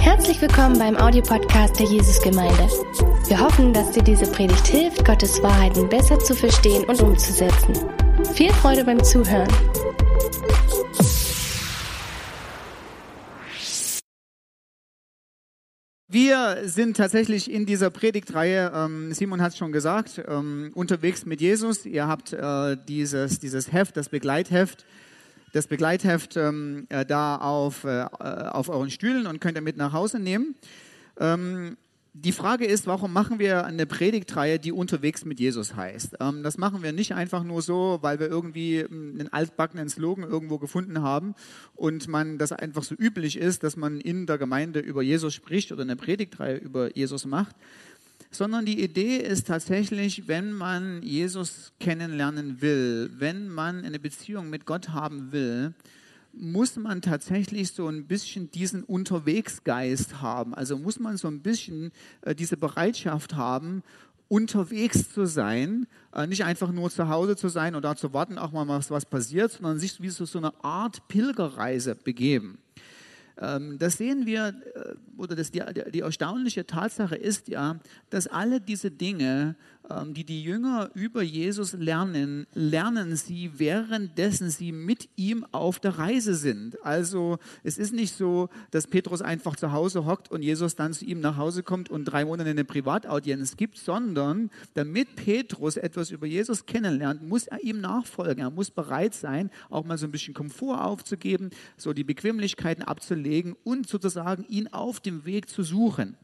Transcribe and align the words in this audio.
Herzlich 0.00 0.40
willkommen 0.42 0.78
beim 0.78 0.96
Audiopodcast 0.96 1.78
der 1.78 1.86
Jesusgemeinde. 1.86 2.68
Wir 3.28 3.40
hoffen, 3.40 3.72
dass 3.72 3.90
dir 3.92 4.02
diese 4.02 4.30
Predigt 4.30 4.66
hilft, 4.66 5.04
Gottes 5.04 5.42
Wahrheiten 5.42 5.88
besser 5.88 6.18
zu 6.18 6.34
verstehen 6.34 6.84
und 6.84 7.00
umzusetzen. 7.00 7.74
Viel 8.34 8.52
Freude 8.52 8.84
beim 8.84 9.02
Zuhören. 9.02 9.48
Wir 16.10 16.62
sind 16.64 16.96
tatsächlich 16.96 17.50
in 17.50 17.64
dieser 17.64 17.90
Predigtreihe, 17.90 18.72
ähm, 18.74 19.12
Simon 19.12 19.40
hat 19.40 19.52
es 19.52 19.58
schon 19.58 19.72
gesagt, 19.72 20.22
ähm, 20.26 20.70
unterwegs 20.74 21.24
mit 21.24 21.40
Jesus. 21.40 21.86
Ihr 21.86 22.06
habt 22.06 22.32
äh, 22.32 22.76
dieses, 22.88 23.38
dieses 23.38 23.72
Heft, 23.72 23.96
das 23.96 24.08
Begleitheft, 24.08 24.84
das 25.52 25.66
Begleitheft 25.66 26.36
ähm, 26.36 26.86
äh, 26.88 27.04
da 27.04 27.36
auf, 27.36 27.84
äh, 27.84 28.04
auf 28.20 28.68
euren 28.68 28.90
Stühlen 28.90 29.26
und 29.26 29.40
könnt 29.40 29.56
ihr 29.56 29.62
mit 29.62 29.76
nach 29.76 29.92
Hause 29.92 30.18
nehmen. 30.18 30.54
Ähm, 31.18 31.76
die 32.14 32.32
Frage 32.32 32.64
ist, 32.64 32.86
warum 32.86 33.12
machen 33.12 33.38
wir 33.38 33.64
eine 33.64 33.86
Predigtreihe, 33.86 34.58
die 34.58 34.72
unterwegs 34.72 35.24
mit 35.24 35.38
Jesus 35.38 35.76
heißt? 35.76 36.16
Ähm, 36.20 36.42
das 36.42 36.58
machen 36.58 36.82
wir 36.82 36.92
nicht 36.92 37.14
einfach 37.14 37.44
nur 37.44 37.62
so, 37.62 37.98
weil 38.00 38.18
wir 38.18 38.28
irgendwie 38.28 38.84
einen 38.84 39.28
altbackenen 39.32 39.88
Slogan 39.88 40.24
irgendwo 40.24 40.58
gefunden 40.58 41.02
haben 41.02 41.34
und 41.76 42.08
man 42.08 42.38
das 42.38 42.50
einfach 42.50 42.82
so 42.82 42.94
üblich 42.96 43.36
ist, 43.36 43.62
dass 43.62 43.76
man 43.76 44.00
in 44.00 44.26
der 44.26 44.38
Gemeinde 44.38 44.80
über 44.80 45.02
Jesus 45.02 45.34
spricht 45.34 45.70
oder 45.70 45.82
eine 45.82 45.96
Predigtreihe 45.96 46.56
über 46.56 46.96
Jesus 46.96 47.24
macht, 47.24 47.54
sondern 48.30 48.66
die 48.66 48.82
Idee 48.82 49.16
ist 49.16 49.46
tatsächlich, 49.46 50.28
wenn 50.28 50.52
man 50.52 51.02
Jesus 51.02 51.72
kennenlernen 51.80 52.60
will, 52.60 53.10
wenn 53.18 53.48
man 53.48 53.84
eine 53.84 53.98
Beziehung 53.98 54.50
mit 54.50 54.66
Gott 54.66 54.90
haben 54.90 55.32
will, 55.32 55.74
muss 56.32 56.76
man 56.76 57.02
tatsächlich 57.02 57.72
so 57.72 57.88
ein 57.88 58.06
bisschen 58.06 58.50
diesen 58.50 58.84
Unterwegsgeist 58.84 60.20
haben. 60.20 60.54
Also 60.54 60.78
muss 60.78 61.00
man 61.00 61.16
so 61.16 61.28
ein 61.28 61.40
bisschen 61.40 61.90
äh, 62.22 62.34
diese 62.34 62.56
Bereitschaft 62.56 63.34
haben, 63.34 63.82
unterwegs 64.28 65.12
zu 65.12 65.26
sein, 65.26 65.86
äh, 66.14 66.26
nicht 66.26 66.44
einfach 66.44 66.70
nur 66.70 66.90
zu 66.90 67.08
Hause 67.08 67.34
zu 67.34 67.48
sein 67.48 67.74
und 67.74 67.82
da 67.82 67.96
zu 67.96 68.12
warten, 68.12 68.38
auch 68.38 68.52
mal 68.52 68.68
was, 68.68 69.06
passiert, 69.06 69.52
sondern 69.52 69.78
sich 69.78 70.00
wie 70.00 70.10
so 70.10 70.38
eine 70.38 70.52
Art 70.62 71.08
Pilgerreise 71.08 71.94
begeben. 71.94 72.58
Ähm, 73.40 73.78
das 73.78 73.96
sehen 73.96 74.26
wir, 74.26 74.48
äh, 74.74 74.94
oder 75.16 75.36
das, 75.36 75.50
die, 75.50 75.62
die 75.92 76.00
erstaunliche 76.00 76.66
Tatsache 76.66 77.16
ist 77.16 77.48
ja, 77.48 77.78
dass 78.10 78.26
alle 78.26 78.60
diese 78.60 78.90
Dinge, 78.90 79.56
die 80.10 80.24
die 80.24 80.42
Jünger 80.42 80.90
über 80.94 81.22
Jesus 81.22 81.72
lernen, 81.72 82.46
lernen 82.54 83.16
sie 83.16 83.58
währenddessen 83.58 84.50
sie 84.50 84.72
mit 84.72 85.08
ihm 85.16 85.46
auf 85.52 85.78
der 85.78 85.98
Reise 85.98 86.34
sind. 86.34 86.84
Also 86.84 87.38
es 87.62 87.78
ist 87.78 87.92
nicht 87.92 88.14
so, 88.14 88.48
dass 88.70 88.86
Petrus 88.86 89.22
einfach 89.22 89.56
zu 89.56 89.72
Hause 89.72 90.04
hockt 90.04 90.30
und 90.30 90.42
Jesus 90.42 90.76
dann 90.76 90.92
zu 90.92 91.04
ihm 91.04 91.20
nach 91.20 91.36
Hause 91.36 91.62
kommt 91.62 91.90
und 91.90 92.04
drei 92.04 92.24
Monate 92.24 92.50
eine 92.50 92.64
Privataudienz 92.64 93.56
gibt, 93.56 93.78
sondern 93.78 94.50
damit 94.74 95.16
Petrus 95.16 95.76
etwas 95.76 96.10
über 96.10 96.26
Jesus 96.26 96.66
kennenlernt, 96.66 97.26
muss 97.26 97.46
er 97.46 97.62
ihm 97.62 97.80
nachfolgen. 97.80 98.44
Er 98.44 98.50
muss 98.50 98.70
bereit 98.70 99.14
sein, 99.14 99.50
auch 99.70 99.84
mal 99.84 99.98
so 99.98 100.06
ein 100.06 100.12
bisschen 100.12 100.34
Komfort 100.34 100.84
aufzugeben, 100.84 101.50
so 101.76 101.92
die 101.92 102.04
Bequemlichkeiten 102.04 102.84
abzulegen 102.84 103.56
und 103.64 103.88
sozusagen 103.88 104.44
ihn 104.48 104.68
auf 104.68 105.00
dem 105.00 105.24
Weg 105.24 105.48
zu 105.48 105.62
suchen. 105.62 106.16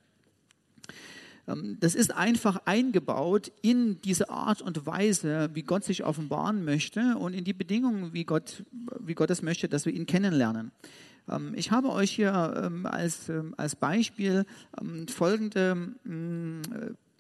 Ähm, 1.48 1.76
das 1.80 1.94
ist 1.94 2.14
einfach 2.14 2.62
eingebaut 2.64 3.52
in 3.62 4.00
diese 4.02 4.30
Art 4.30 4.62
und 4.62 4.86
Weise, 4.86 5.50
wie 5.54 5.62
Gott 5.62 5.84
sich 5.84 6.04
offenbaren 6.04 6.64
möchte 6.64 7.16
und 7.16 7.34
in 7.34 7.44
die 7.44 7.52
Bedingungen, 7.52 8.12
wie 8.12 8.24
Gott, 8.24 8.64
wie 9.00 9.14
Gott 9.14 9.30
es 9.30 9.42
möchte, 9.42 9.68
dass 9.68 9.86
wir 9.86 9.92
ihn 9.92 10.06
kennenlernen. 10.06 10.72
Ähm, 11.28 11.52
ich 11.56 11.70
habe 11.70 11.90
euch 11.90 12.10
hier 12.10 12.62
ähm, 12.64 12.86
als, 12.86 13.30
als 13.56 13.76
Beispiel 13.76 14.44
folgende, 15.08 15.74
mm, 16.04 16.62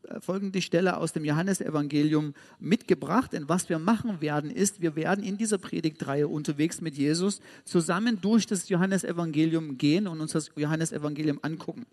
äh, 0.08 0.20
folgende 0.20 0.60
Stelle 0.60 0.96
aus 0.98 1.12
dem 1.12 1.24
Johannesevangelium 1.24 2.34
mitgebracht. 2.58 3.32
Denn 3.32 3.48
was 3.48 3.68
wir 3.68 3.78
machen 3.78 4.20
werden, 4.20 4.50
ist, 4.50 4.80
wir 4.80 4.96
werden 4.96 5.24
in 5.24 5.38
dieser 5.38 5.58
Predigtreihe 5.58 6.28
unterwegs 6.28 6.80
mit 6.80 6.96
Jesus 6.96 7.40
zusammen 7.64 8.20
durch 8.20 8.46
das 8.46 8.68
Johannesevangelium 8.68 9.78
gehen 9.78 10.06
und 10.06 10.20
uns 10.20 10.32
das 10.32 10.50
Johannesevangelium 10.56 11.38
angucken. 11.42 11.86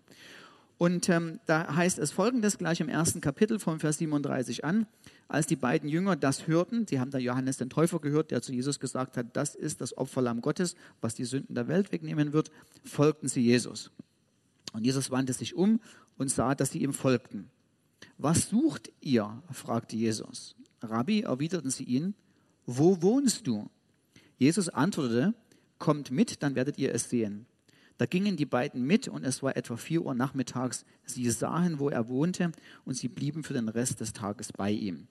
Und 0.78 1.08
ähm, 1.08 1.38
da 1.46 1.76
heißt 1.76 1.98
es 1.98 2.10
folgendes 2.10 2.58
gleich 2.58 2.80
im 2.80 2.88
ersten 2.88 3.20
Kapitel 3.20 3.58
von 3.58 3.78
Vers 3.78 3.98
37 3.98 4.64
an. 4.64 4.86
Als 5.28 5.46
die 5.46 5.56
beiden 5.56 5.88
Jünger 5.88 6.16
das 6.16 6.46
hörten, 6.46 6.86
sie 6.86 6.98
haben 6.98 7.10
da 7.10 7.18
Johannes 7.18 7.56
den 7.56 7.70
Täufer 7.70 8.00
gehört, 8.00 8.30
der 8.30 8.42
zu 8.42 8.52
Jesus 8.52 8.80
gesagt 8.80 9.16
hat, 9.16 9.36
das 9.36 9.54
ist 9.54 9.80
das 9.80 9.96
Opferlamm 9.96 10.40
Gottes, 10.40 10.74
was 11.00 11.14
die 11.14 11.24
Sünden 11.24 11.54
der 11.54 11.68
Welt 11.68 11.92
wegnehmen 11.92 12.32
wird, 12.32 12.50
folgten 12.84 13.28
sie 13.28 13.42
Jesus. 13.42 13.90
Und 14.72 14.84
Jesus 14.84 15.10
wandte 15.10 15.32
sich 15.32 15.54
um 15.54 15.80
und 16.18 16.30
sah, 16.30 16.54
dass 16.54 16.70
sie 16.70 16.82
ihm 16.82 16.92
folgten. 16.92 17.50
Was 18.18 18.48
sucht 18.48 18.92
ihr? 19.00 19.42
fragte 19.50 19.96
Jesus. 19.96 20.54
Rabbi, 20.82 21.20
erwiderten 21.20 21.70
sie 21.70 21.84
ihn, 21.84 22.14
wo 22.66 23.02
wohnst 23.02 23.46
du? 23.46 23.70
Jesus 24.38 24.68
antwortete, 24.68 25.34
kommt 25.78 26.10
mit, 26.10 26.42
dann 26.42 26.54
werdet 26.54 26.78
ihr 26.78 26.94
es 26.94 27.08
sehen. 27.10 27.46
Da 27.98 28.06
gingen 28.06 28.36
die 28.36 28.46
beiden 28.46 28.82
mit 28.82 29.08
und 29.08 29.24
es 29.24 29.42
war 29.42 29.56
etwa 29.56 29.76
vier 29.76 30.02
Uhr 30.02 30.14
nachmittags. 30.14 30.84
Sie 31.04 31.30
sahen, 31.30 31.78
wo 31.78 31.88
er 31.88 32.08
wohnte 32.08 32.52
und 32.84 32.94
sie 32.94 33.08
blieben 33.08 33.44
für 33.44 33.54
den 33.54 33.68
Rest 33.68 34.00
des 34.00 34.12
Tages 34.12 34.52
bei 34.52 34.70
ihm. 34.70 35.06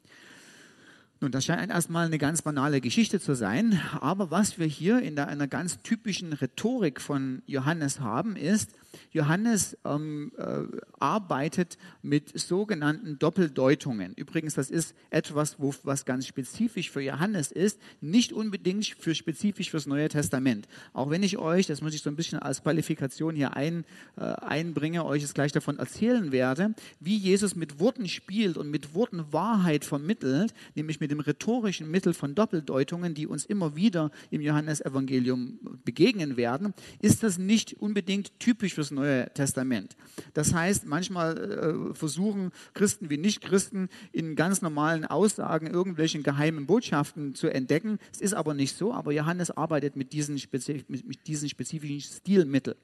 Nun, 1.24 1.32
das 1.32 1.46
scheint 1.46 1.72
erstmal 1.72 2.08
eine 2.08 2.18
ganz 2.18 2.42
banale 2.42 2.82
Geschichte 2.82 3.20
zu 3.20 3.36
sein, 3.36 3.80
aber 4.00 4.32
was 4.32 4.58
wir 4.58 4.66
hier 4.66 5.04
in 5.04 5.20
einer 5.20 5.48
ganz 5.48 5.80
typischen 5.84 6.34
Rhetorik 6.34 7.00
von 7.00 7.44
Johannes 7.46 8.00
haben, 8.00 8.36
ist, 8.36 8.72
Johannes 9.12 9.78
ähm, 9.86 10.32
äh, 10.38 10.64
arbeitet 11.00 11.78
mit 12.02 12.38
sogenannten 12.38 13.20
Doppeldeutungen. 13.20 14.14
Übrigens, 14.16 14.56
das 14.56 14.70
ist 14.70 14.96
etwas, 15.10 15.60
wo, 15.60 15.74
was 15.84 16.06
ganz 16.06 16.28
spezifisch 16.28 16.92
für 16.92 17.02
Johannes 17.02 17.52
ist, 17.52 17.80
nicht 18.02 18.34
unbedingt 18.34 18.86
für 18.86 19.16
spezifisch 19.16 19.72
fürs 19.72 19.86
Neue 19.86 20.10
Testament. 20.10 20.68
Auch 20.94 21.10
wenn 21.10 21.24
ich 21.24 21.38
euch, 21.38 21.68
das 21.68 21.82
muss 21.82 21.94
ich 21.94 22.02
so 22.02 22.10
ein 22.10 22.16
bisschen 22.16 22.40
als 22.40 22.64
Qualifikation 22.64 23.36
hier 23.36 23.56
ein, 23.56 23.86
äh, 24.18 24.22
einbringe, 24.22 25.06
euch 25.06 25.24
es 25.24 25.34
gleich 25.34 25.52
davon 25.52 25.80
erzählen 25.80 26.32
werde, 26.32 26.74
wie 27.00 27.18
Jesus 27.18 27.56
mit 27.56 27.80
Worten 27.80 28.08
spielt 28.08 28.58
und 28.58 28.70
mit 28.70 28.94
Worten 28.94 29.32
Wahrheit 29.32 29.86
vermittelt, 29.86 30.54
nämlich 30.76 31.00
mit 31.00 31.12
dem 31.12 31.20
rhetorischen 31.20 31.90
Mittel 31.90 32.14
von 32.14 32.36
Doppeldeutungen, 32.36 33.14
die 33.14 33.28
uns 33.28 33.46
immer 33.46 33.76
wieder 33.76 34.12
im 34.30 34.42
Johannesevangelium 34.42 35.60
begegnen 35.86 36.38
werden, 36.38 36.74
ist 37.00 37.24
das 37.24 37.38
nicht 37.38 37.74
unbedingt 37.74 38.40
typisch 38.40 38.74
für 38.74 38.81
fürs 38.82 38.90
Neue 38.90 39.32
Testament. 39.36 39.96
Das 40.34 40.56
heißt, 40.56 40.88
manchmal 40.88 41.38
äh, 41.38 41.94
versuchen 41.94 42.52
Christen 42.74 43.12
wie 43.12 43.18
Nichtchristen 43.18 43.90
in 44.12 44.36
ganz 44.36 44.64
normalen 44.64 45.06
Aussagen 45.06 45.68
irgendwelche 45.68 46.20
geheimen 46.24 46.66
Botschaften 46.66 47.36
zu 47.36 47.48
entdecken. 47.48 48.00
Es 48.12 48.22
ist 48.22 48.34
aber 48.34 48.56
nicht 48.56 48.76
so, 48.76 48.92
aber 48.92 49.12
Johannes 49.12 49.52
arbeitet 49.52 49.96
mit 49.96 50.14
diesen, 50.14 50.40
spezif 50.40 50.84
mit 50.90 51.28
diesen 51.28 51.48
spezifischen 51.48 52.02
Stilmitteln. 52.02 52.78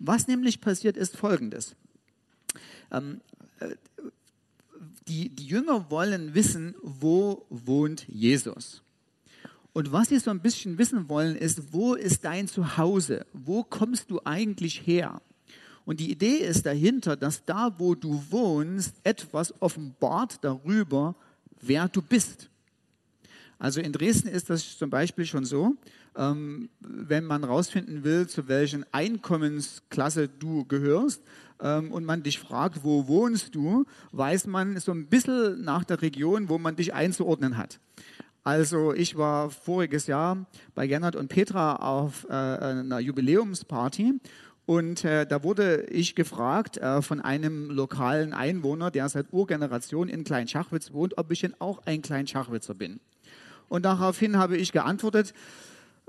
Was 0.00 0.26
nämlich 0.26 0.60
passiert, 0.60 0.96
ist 0.96 1.16
Folgendes. 1.16 1.76
Ähm, 2.90 3.20
äh, 3.60 3.76
die, 5.06 5.28
die 5.28 5.46
Jünger 5.46 5.88
wollen 5.88 6.34
wissen, 6.34 6.74
wo 6.82 7.46
wohnt 7.48 8.08
Jesus. 8.08 8.82
Und 9.72 9.92
was 9.92 10.08
sie 10.08 10.18
so 10.18 10.32
ein 10.32 10.40
bisschen 10.40 10.78
wissen 10.78 11.08
wollen, 11.08 11.36
ist, 11.36 11.72
wo 11.72 11.94
ist 11.94 12.24
dein 12.24 12.48
Zuhause? 12.48 13.24
Wo 13.32 13.62
kommst 13.62 14.10
du 14.10 14.20
eigentlich 14.24 14.84
her? 14.84 15.22
Und 15.88 16.00
die 16.00 16.10
Idee 16.10 16.36
ist 16.36 16.66
dahinter, 16.66 17.16
dass 17.16 17.46
da, 17.46 17.74
wo 17.78 17.94
du 17.94 18.22
wohnst, 18.28 18.94
etwas 19.04 19.54
offenbart 19.62 20.36
darüber, 20.44 21.14
wer 21.62 21.88
du 21.88 22.02
bist. 22.02 22.50
Also 23.58 23.80
in 23.80 23.94
Dresden 23.94 24.28
ist 24.28 24.50
das 24.50 24.76
zum 24.76 24.90
Beispiel 24.90 25.24
schon 25.24 25.46
so, 25.46 25.76
ähm, 26.14 26.68
wenn 26.80 27.24
man 27.24 27.42
herausfinden 27.42 28.04
will, 28.04 28.26
zu 28.26 28.48
welchen 28.48 28.84
Einkommensklasse 28.92 30.28
du 30.28 30.66
gehörst 30.66 31.22
ähm, 31.58 31.90
und 31.90 32.04
man 32.04 32.22
dich 32.22 32.38
fragt, 32.38 32.84
wo 32.84 33.08
wohnst 33.08 33.54
du, 33.54 33.86
weiß 34.12 34.46
man 34.46 34.78
so 34.80 34.92
ein 34.92 35.06
bisschen 35.06 35.64
nach 35.64 35.84
der 35.84 36.02
Region, 36.02 36.50
wo 36.50 36.58
man 36.58 36.76
dich 36.76 36.92
einzuordnen 36.92 37.56
hat. 37.56 37.80
Also 38.44 38.94
ich 38.94 39.16
war 39.16 39.50
voriges 39.50 40.06
Jahr 40.06 40.46
bei 40.74 40.86
Gernot 40.86 41.16
und 41.16 41.28
Petra 41.28 41.76
auf 41.76 42.26
äh, 42.28 42.32
einer 42.32 42.98
Jubiläumsparty 42.98 44.20
und 44.68 45.02
äh, 45.02 45.24
da 45.24 45.42
wurde 45.44 45.84
ich 45.84 46.14
gefragt 46.14 46.76
äh, 46.76 47.00
von 47.00 47.22
einem 47.22 47.70
lokalen 47.70 48.34
Einwohner, 48.34 48.90
der 48.90 49.08
seit 49.08 49.32
Urgeneration 49.32 50.10
in 50.10 50.24
Kleinschachwitz 50.24 50.92
wohnt, 50.92 51.16
ob 51.16 51.30
ich 51.30 51.40
denn 51.40 51.54
auch 51.58 51.80
ein 51.86 52.02
Kleinschachwitzer 52.02 52.74
bin. 52.74 53.00
Und 53.70 53.86
daraufhin 53.86 54.36
habe 54.36 54.58
ich 54.58 54.72
geantwortet, 54.72 55.32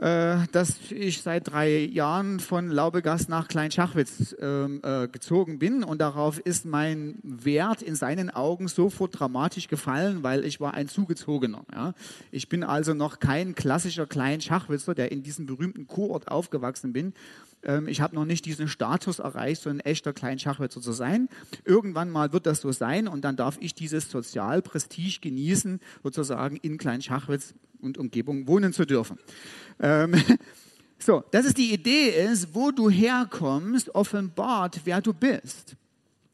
dass 0.01 0.77
ich 0.91 1.21
seit 1.21 1.51
drei 1.51 1.79
Jahren 1.79 2.39
von 2.39 2.69
Laubegast 2.69 3.27
nach 3.27 3.49
Kleinschachwitz 3.49 4.33
ähm, 4.39 4.79
äh, 4.81 5.09
gezogen 5.09 5.59
bin 5.59 5.83
und 5.83 5.99
darauf 5.99 6.39
ist 6.39 6.65
mein 6.65 7.19
Wert 7.21 7.81
in 7.81 7.95
seinen 7.95 8.29
Augen 8.29 8.69
sofort 8.69 9.19
dramatisch 9.19 9.67
gefallen, 9.67 10.23
weil 10.23 10.45
ich 10.45 10.61
war 10.61 10.73
ein 10.73 10.87
Zugezogener. 10.87 11.65
Ja. 11.73 11.93
Ich 12.31 12.47
bin 12.47 12.63
also 12.63 12.93
noch 12.93 13.19
kein 13.19 13.55
klassischer 13.55 14.07
Kleinschachwitzer, 14.07 14.95
der 14.95 15.11
in 15.11 15.21
diesem 15.21 15.45
berühmten 15.45 15.87
Kurort 15.87 16.29
aufgewachsen 16.29 16.93
bin. 16.93 17.13
Ähm, 17.63 17.87
ich 17.87 18.01
habe 18.01 18.15
noch 18.15 18.25
nicht 18.25 18.45
diesen 18.45 18.67
Status 18.67 19.19
erreicht, 19.19 19.61
so 19.61 19.69
ein 19.69 19.79
echter 19.79 20.13
Kleinschachwitzer 20.13 20.81
zu 20.81 20.93
sein. 20.93 21.29
Irgendwann 21.65 22.09
mal 22.09 22.31
wird 22.31 22.45
das 22.45 22.61
so 22.61 22.71
sein 22.71 23.07
und 23.07 23.25
dann 23.25 23.35
darf 23.35 23.57
ich 23.59 23.75
dieses 23.75 24.09
Sozialprestige 24.09 25.19
genießen, 25.21 25.79
sozusagen 26.03 26.55
in 26.57 26.77
Kleinschachwitz 26.77 27.53
und 27.81 27.97
Umgebung 27.97 28.47
wohnen 28.47 28.73
zu 28.73 28.85
dürfen. 28.85 29.17
Ähm, 29.89 30.15
so, 30.99 31.23
das 31.31 31.45
ist 31.45 31.57
die 31.57 31.73
Idee 31.73 32.09
ist, 32.09 32.53
wo 32.53 32.71
du 32.71 32.89
herkommst, 32.89 33.93
offenbart, 33.95 34.81
wer 34.85 35.01
du 35.01 35.13
bist. 35.13 35.75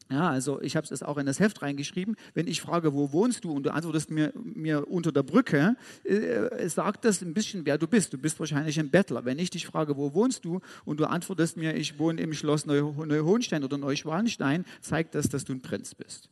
Ja, 0.08 0.30
also 0.30 0.60
ich 0.62 0.76
habe 0.76 0.86
es 0.88 1.02
auch 1.02 1.16
in 1.16 1.26
das 1.26 1.40
Heft 1.40 1.62
reingeschrieben. 1.62 2.14
Wenn 2.32 2.46
ich 2.46 2.60
frage, 2.60 2.94
wo 2.94 3.10
wohnst 3.10 3.42
du 3.42 3.50
und 3.50 3.64
du 3.64 3.72
antwortest 3.72 4.08
mir, 4.10 4.32
mir 4.36 4.88
unter 4.88 5.10
der 5.10 5.24
Brücke, 5.24 5.74
äh, 6.04 6.68
sagt 6.68 7.04
das 7.04 7.22
ein 7.22 7.34
bisschen, 7.34 7.66
wer 7.66 7.76
du 7.76 7.88
bist. 7.88 8.12
Du 8.12 8.18
bist 8.18 8.38
wahrscheinlich 8.38 8.78
ein 8.78 8.90
Bettler. 8.90 9.24
Wenn 9.24 9.40
ich 9.40 9.50
dich 9.50 9.66
frage, 9.66 9.96
wo 9.96 10.14
wohnst 10.14 10.44
du 10.44 10.60
und 10.84 11.00
du 11.00 11.06
antwortest 11.06 11.56
mir, 11.56 11.74
ich 11.74 11.98
wohne 11.98 12.20
im 12.20 12.34
Schloss 12.34 12.66
Neuhohenstein 12.66 13.64
oder 13.64 13.78
Neuschwanstein, 13.78 14.64
zeigt 14.80 15.16
das, 15.16 15.28
dass 15.28 15.44
du 15.44 15.54
ein 15.54 15.60
Prinz 15.60 15.96
bist. 15.96 16.28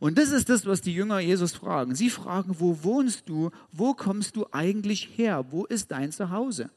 Und 0.00 0.16
das 0.16 0.30
ist 0.30 0.48
das, 0.48 0.64
was 0.64 0.80
die 0.80 0.94
Jünger 0.94 1.18
Jesus 1.18 1.52
fragen. 1.52 1.94
Sie 1.94 2.08
fragen, 2.08 2.56
wo 2.58 2.84
wohnst 2.84 3.28
du? 3.28 3.50
Wo 3.72 3.94
kommst 3.94 4.36
du 4.36 4.46
eigentlich 4.52 5.10
her? 5.16 5.46
Wo 5.50 5.64
ist 5.64 5.90
dein 5.90 6.12
Zuhause? 6.12 6.70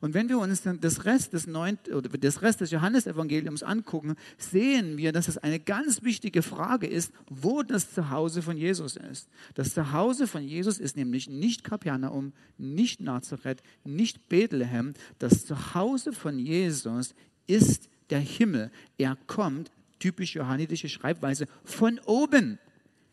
Und 0.00 0.14
wenn 0.14 0.28
wir 0.28 0.38
uns 0.38 0.62
dann 0.62 0.80
das 0.80 1.04
Rest 1.04 1.32
des, 1.32 1.48
oder 1.48 2.08
das 2.18 2.42
Rest 2.42 2.60
des 2.60 2.70
Johannesevangeliums 2.70 3.62
angucken, 3.62 4.14
sehen 4.36 4.96
wir, 4.96 5.12
dass 5.12 5.28
es 5.28 5.38
eine 5.38 5.58
ganz 5.58 6.02
wichtige 6.02 6.42
Frage 6.42 6.86
ist, 6.86 7.12
wo 7.28 7.62
das 7.62 7.92
Zuhause 7.92 8.42
von 8.42 8.56
Jesus 8.56 8.96
ist. 8.96 9.28
Das 9.54 9.74
Zuhause 9.74 10.26
von 10.26 10.42
Jesus 10.42 10.78
ist 10.78 10.96
nämlich 10.96 11.28
nicht 11.28 11.64
Kapernaum, 11.64 12.32
nicht 12.58 13.00
Nazareth, 13.00 13.62
nicht 13.84 14.28
Bethlehem. 14.28 14.94
Das 15.18 15.46
Zuhause 15.46 16.12
von 16.12 16.38
Jesus 16.38 17.14
ist 17.46 17.88
der 18.10 18.20
Himmel. 18.20 18.70
Er 18.98 19.16
kommt, 19.26 19.70
typisch 19.98 20.34
johannitische 20.36 20.88
Schreibweise, 20.88 21.46
von 21.64 21.98
oben. 22.06 22.58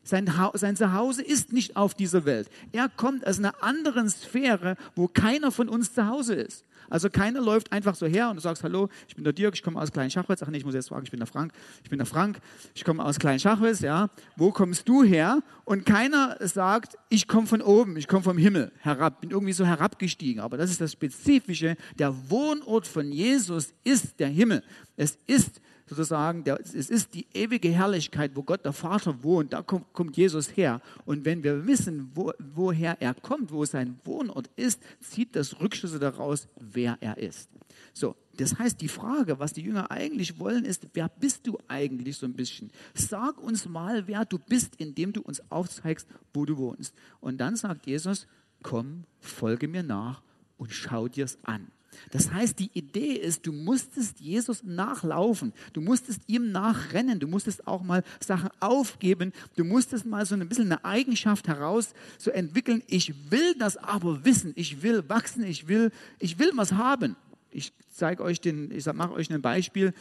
Sein, 0.06 0.32
sein 0.54 0.76
Zuhause 0.76 1.24
ist 1.24 1.52
nicht 1.52 1.76
auf 1.76 1.96
dieser 1.96 2.26
Welt. 2.26 2.48
Er 2.72 2.90
kommt 2.90 3.26
aus 3.26 3.40
einer 3.40 3.64
anderen 3.64 4.08
Sphäre, 4.08 4.78
wo 4.96 5.08
keiner 5.08 5.52
von 5.52 5.68
uns 5.68 5.94
zu 5.94 6.08
Hause 6.08 6.36
ist. 6.36 6.64
Also 6.90 7.10
keiner 7.10 7.42
läuft 7.42 7.72
einfach 7.72 7.96
so 7.96 8.06
her 8.06 8.30
und 8.30 8.36
du 8.36 8.42
sagst, 8.42 8.64
hallo, 8.64 8.90
ich 9.08 9.16
bin 9.16 9.24
der 9.24 9.34
Dirk, 9.34 9.56
ich 9.56 9.64
komme 9.64 9.82
aus 9.82 9.92
Kleinschachwitz. 9.92 10.44
Ach 10.44 10.48
nee, 10.48 10.58
ich 10.58 10.66
muss 10.66 10.76
jetzt 10.76 10.90
fragen, 10.90 11.06
ich 11.06 11.10
bin 11.10 11.20
der 11.20 11.28
Frank. 11.28 11.52
Ich 11.84 11.90
bin 11.90 11.98
der 11.98 12.06
Frank, 12.06 12.40
ich 12.76 12.84
komme 12.84 13.04
aus 13.04 13.18
Kleinschachwitz, 13.18 13.80
ja. 13.80 14.10
Wo 14.36 14.52
kommst 14.52 14.88
du 14.88 15.04
her? 15.04 15.40
Und 15.64 15.88
keiner 15.88 16.38
sagt, 16.42 16.98
ich 17.10 17.28
komme 17.28 17.48
von 17.48 17.64
oben, 17.64 17.98
ich 17.98 18.08
komme 18.08 18.22
vom 18.22 18.38
Himmel 18.38 18.72
herab, 18.82 19.22
bin 19.22 19.32
irgendwie 19.32 19.54
so 19.54 19.66
herabgestiegen. 19.66 20.42
Aber 20.42 20.58
das 20.58 20.70
ist 20.70 20.80
das 20.82 20.92
Spezifische. 20.92 21.76
Der 21.98 22.14
Wohnort 22.30 22.86
von 22.86 23.12
Jesus 23.12 23.74
ist 23.84 24.20
der 24.20 24.28
Himmel. 24.28 24.64
Es 24.96 25.18
ist 25.26 25.62
sozusagen, 25.88 26.44
der, 26.44 26.60
es 26.60 26.74
ist 26.74 27.14
die 27.14 27.28
ewige 27.34 27.70
Herrlichkeit, 27.70 28.32
wo 28.36 28.44
Gott 28.44 28.66
der 28.66 28.74
Vater 28.74 29.24
wohnt, 29.24 29.54
da 29.54 29.62
kommt, 29.62 29.94
kommt 29.94 30.18
Jesus 30.18 30.56
her. 30.56 30.82
Und 31.06 31.26
wenn 31.26 31.44
wir 31.44 31.68
wissen, 31.68 32.12
wo, 32.16 32.34
woher 32.40 33.02
er 33.02 33.14
kommt, 33.14 33.52
wo 33.52 33.66
sein 33.66 34.00
Wohnort 34.04 34.50
ist, 34.56 34.82
zieht 35.00 35.36
das 35.36 35.60
Rückschlüsse 35.60 36.00
daraus, 36.00 36.48
wer 36.60 36.98
er 37.02 37.18
ist. 37.18 37.50
So, 37.94 38.16
das 38.38 38.58
heißt, 38.58 38.82
die 38.82 38.88
Frage, 38.88 39.40
was 39.40 39.54
die 39.54 39.62
Jünger 39.62 39.92
eigentlich 39.92 40.40
wollen, 40.40 40.66
ist, 40.66 40.88
wer 40.94 41.08
bist 41.08 41.48
du 41.48 41.58
eigentlich 41.68 42.18
so 42.18 42.26
ein 42.26 42.34
bisschen? 42.34 42.72
Sag 42.94 43.42
uns 43.42 43.68
mal, 43.68 44.08
wer 44.08 44.26
du 44.26 44.38
bist, 44.38 44.76
indem 44.78 45.14
du 45.14 45.22
uns 45.22 45.42
aufzeigst, 45.50 46.08
wo 46.34 46.46
du 46.46 46.58
wohnst. 46.58 46.94
Und 47.22 47.38
dann 47.38 47.56
sagt 47.56 47.86
Jesus, 47.86 48.28
komm, 48.64 49.04
folge 49.20 49.68
mir 49.68 49.84
nach 49.84 50.22
und 50.58 50.74
schau 50.74 51.08
dir's 51.08 51.38
an. 51.44 51.68
Das 52.12 52.32
heißt, 52.32 52.60
die 52.60 52.70
Idee 52.74 53.14
ist, 53.14 53.46
du 53.46 53.52
musstest 53.52 54.20
Jesus 54.20 54.64
nachlaufen, 54.64 55.54
du 55.74 55.82
musstest 55.82 56.22
ihm 56.28 56.52
nachrennen, 56.52 57.20
du 57.20 57.28
musstest 57.28 57.68
auch 57.68 57.84
mal 57.84 58.04
Sachen 58.20 58.50
aufgeben, 58.60 59.34
du 59.56 59.64
musstest 59.64 60.06
mal 60.06 60.26
so 60.26 60.36
ein 60.36 60.48
bisschen 60.48 60.66
eine 60.66 60.84
Eigenschaft 60.86 61.48
heraus 61.48 61.94
so 62.18 62.32
entwickeln. 62.32 62.84
Ich 62.88 63.14
will 63.32 63.56
das 63.58 63.78
aber 63.78 64.26
wissen, 64.26 64.54
ich 64.56 64.82
will 64.82 65.08
wachsen, 65.08 65.44
ich 65.44 65.68
will, 65.68 65.92
ich 66.20 66.40
will 66.40 66.52
was 66.56 66.74
haben. 66.74 67.16
Ich 67.52 67.72
zeige 67.90 68.24
euch 68.24 68.42
den, 68.42 68.72
ich 68.72 68.86
mache 68.94 69.14
euch 69.14 69.32
ein 69.32 69.42
Beispiel 69.42 69.94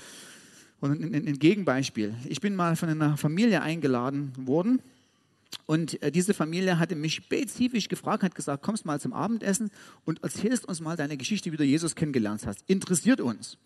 und 0.80 1.02
ein, 1.02 1.14
ein 1.14 1.38
Gegenbeispiel. 1.38 2.14
Ich 2.28 2.40
bin 2.40 2.56
mal 2.56 2.76
von 2.76 2.88
einer 2.88 3.16
Familie 3.16 3.62
eingeladen 3.62 4.32
worden 4.36 4.80
und 5.66 6.02
äh, 6.02 6.10
diese 6.10 6.34
Familie 6.34 6.78
hatte 6.78 6.96
mich 6.96 7.14
spezifisch 7.14 7.88
gefragt, 7.88 8.22
hat 8.22 8.34
gesagt, 8.34 8.62
kommst 8.62 8.84
mal 8.84 9.00
zum 9.00 9.12
Abendessen 9.12 9.70
und 10.04 10.22
erzählst 10.22 10.66
uns 10.66 10.80
mal 10.80 10.96
deine 10.96 11.16
Geschichte, 11.16 11.52
wie 11.52 11.56
du 11.56 11.64
Jesus 11.64 11.94
kennengelernt 11.94 12.46
hast. 12.46 12.64
Interessiert 12.66 13.20
uns. 13.20 13.58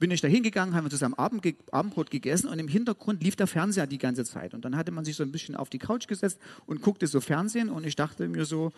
Bin 0.00 0.10
ich 0.10 0.20
da 0.20 0.28
hingegangen, 0.28 0.74
haben 0.74 0.84
wir 0.84 0.90
zusammen 0.90 1.14
Abend, 1.14 1.46
Abendbrot 1.70 2.10
gegessen 2.10 2.48
und 2.48 2.58
im 2.58 2.66
Hintergrund 2.66 3.22
lief 3.22 3.36
der 3.36 3.46
Fernseher 3.46 3.86
die 3.86 3.98
ganze 3.98 4.24
Zeit. 4.24 4.52
Und 4.52 4.64
dann 4.64 4.76
hatte 4.76 4.90
man 4.90 5.04
sich 5.04 5.14
so 5.14 5.22
ein 5.22 5.30
bisschen 5.30 5.54
auf 5.54 5.70
die 5.70 5.78
Couch 5.78 6.08
gesetzt 6.08 6.38
und 6.66 6.82
guckte 6.82 7.06
so 7.06 7.20
Fernsehen 7.20 7.68
und 7.68 7.86
ich 7.86 7.94
dachte 7.94 8.28
mir 8.28 8.44
so, 8.44 8.72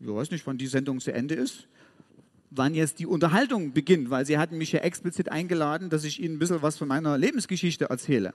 ich 0.00 0.06
weiß 0.06 0.30
nicht, 0.30 0.46
wann 0.46 0.58
die 0.58 0.66
Sendung 0.66 1.00
zu 1.00 1.12
Ende 1.12 1.34
ist 1.34 1.66
wann 2.50 2.74
jetzt 2.74 2.98
die 2.98 3.06
Unterhaltung 3.06 3.72
beginnt, 3.72 4.10
weil 4.10 4.26
sie 4.26 4.36
hatten 4.36 4.58
mich 4.58 4.72
ja 4.72 4.80
explizit 4.80 5.30
eingeladen, 5.30 5.88
dass 5.88 6.04
ich 6.04 6.20
ihnen 6.20 6.34
ein 6.34 6.38
bisschen 6.38 6.62
was 6.62 6.78
von 6.78 6.88
meiner 6.88 7.16
Lebensgeschichte 7.16 7.86
erzähle. 7.86 8.34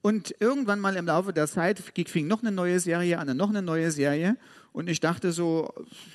Und 0.00 0.34
irgendwann 0.38 0.80
mal 0.80 0.96
im 0.96 1.06
Laufe 1.06 1.32
der 1.32 1.48
Zeit 1.48 1.82
fing 2.06 2.26
noch 2.26 2.42
eine 2.42 2.52
neue 2.52 2.78
Serie 2.78 3.18
an, 3.18 3.36
noch 3.36 3.50
eine 3.50 3.62
neue 3.62 3.90
Serie. 3.90 4.36
Und 4.72 4.88
ich 4.88 5.00
dachte 5.00 5.32
so, 5.32 5.72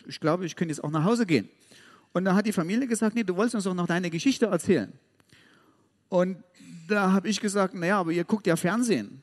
ich 0.08 0.20
glaube, 0.20 0.46
ich 0.46 0.56
könnte 0.56 0.74
jetzt 0.74 0.84
auch 0.84 0.92
nach 0.92 1.04
Hause 1.04 1.26
gehen. 1.26 1.50
Und 2.14 2.26
da 2.26 2.36
hat 2.36 2.46
die 2.46 2.54
Familie 2.54 2.88
gesagt, 2.88 3.16
nee, 3.16 3.24
du 3.24 3.36
wolltest 3.36 3.56
uns 3.56 3.64
doch 3.66 3.74
noch 3.74 3.88
deine 3.88 4.10
Geschichte 4.10 4.46
erzählen. 4.46 4.94
Und 6.10 6.38
da 6.88 7.12
habe 7.12 7.28
ich 7.28 7.40
gesagt, 7.42 7.74
naja, 7.74 8.00
aber 8.00 8.12
ihr 8.12 8.24
guckt 8.24 8.48
ja 8.48 8.56
Fernsehen. 8.56 9.22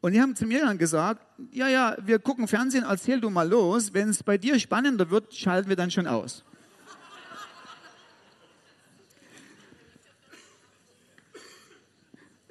Und 0.00 0.12
die 0.12 0.20
haben 0.20 0.34
zu 0.34 0.46
mir 0.46 0.60
dann 0.60 0.78
gesagt, 0.78 1.24
ja, 1.52 1.68
ja, 1.68 1.96
wir 2.04 2.18
gucken 2.18 2.48
Fernsehen, 2.48 2.84
erzähl 2.84 3.20
du 3.20 3.30
mal 3.30 3.48
los. 3.48 3.94
Wenn 3.94 4.08
es 4.08 4.22
bei 4.22 4.36
dir 4.36 4.58
spannender 4.58 5.08
wird, 5.10 5.32
schalten 5.32 5.68
wir 5.68 5.76
dann 5.76 5.92
schon 5.92 6.08
aus. 6.08 6.44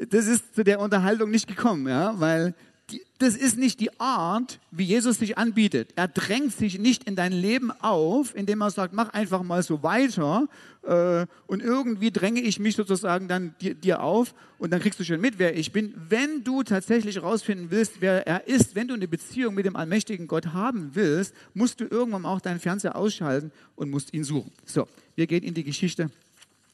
Das 0.09 0.27
ist 0.27 0.55
zu 0.55 0.63
der 0.63 0.79
Unterhaltung 0.79 1.29
nicht 1.29 1.47
gekommen, 1.47 1.87
ja, 1.87 2.19
weil 2.19 2.55
die, 2.89 3.01
das 3.19 3.35
ist 3.35 3.57
nicht 3.57 3.79
die 3.79 3.99
Art, 3.99 4.59
wie 4.71 4.83
Jesus 4.83 5.19
sich 5.19 5.37
anbietet. 5.37 5.93
Er 5.95 6.07
drängt 6.07 6.53
sich 6.53 6.79
nicht 6.79 7.05
in 7.05 7.15
dein 7.15 7.31
Leben 7.31 7.71
auf, 7.71 8.35
indem 8.35 8.61
er 8.61 8.71
sagt, 8.71 8.93
mach 8.93 9.09
einfach 9.09 9.43
mal 9.43 9.63
so 9.63 9.81
weiter 9.83 10.49
äh, 10.81 11.25
und 11.47 11.61
irgendwie 11.61 12.11
dränge 12.11 12.41
ich 12.41 12.59
mich 12.59 12.75
sozusagen 12.75 13.27
dann 13.27 13.55
dir, 13.61 13.75
dir 13.75 14.01
auf 14.01 14.33
und 14.57 14.71
dann 14.71 14.81
kriegst 14.81 14.99
du 14.99 15.03
schon 15.05 15.21
mit, 15.21 15.39
wer 15.39 15.55
ich 15.55 15.71
bin. 15.71 15.93
Wenn 16.09 16.43
du 16.43 16.63
tatsächlich 16.63 17.15
herausfinden 17.15 17.67
willst, 17.69 18.01
wer 18.01 18.27
er 18.27 18.47
ist, 18.47 18.75
wenn 18.75 18.87
du 18.87 18.95
eine 18.95 19.07
Beziehung 19.07 19.53
mit 19.53 19.65
dem 19.65 19.75
allmächtigen 19.75 20.27
Gott 20.27 20.47
haben 20.47 20.91
willst, 20.93 21.33
musst 21.53 21.79
du 21.79 21.85
irgendwann 21.85 22.25
auch 22.25 22.41
deinen 22.41 22.59
Fernseher 22.59 22.95
ausschalten 22.95 23.51
und 23.75 23.89
musst 23.89 24.13
ihn 24.13 24.23
suchen. 24.23 24.51
So, 24.65 24.87
wir 25.15 25.27
gehen 25.27 25.43
in 25.43 25.53
die 25.53 25.63
Geschichte 25.63 26.09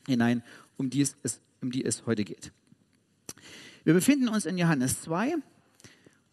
hinein, 0.07 0.41
um 0.77 0.89
die 0.89 1.01
es, 1.01 1.15
um 1.61 1.71
die 1.71 1.85
es 1.85 2.05
heute 2.05 2.23
geht. 2.23 2.51
Wir 3.87 3.93
befinden 3.93 4.27
uns 4.27 4.45
in 4.45 4.57
Johannes 4.57 5.01
2 5.03 5.35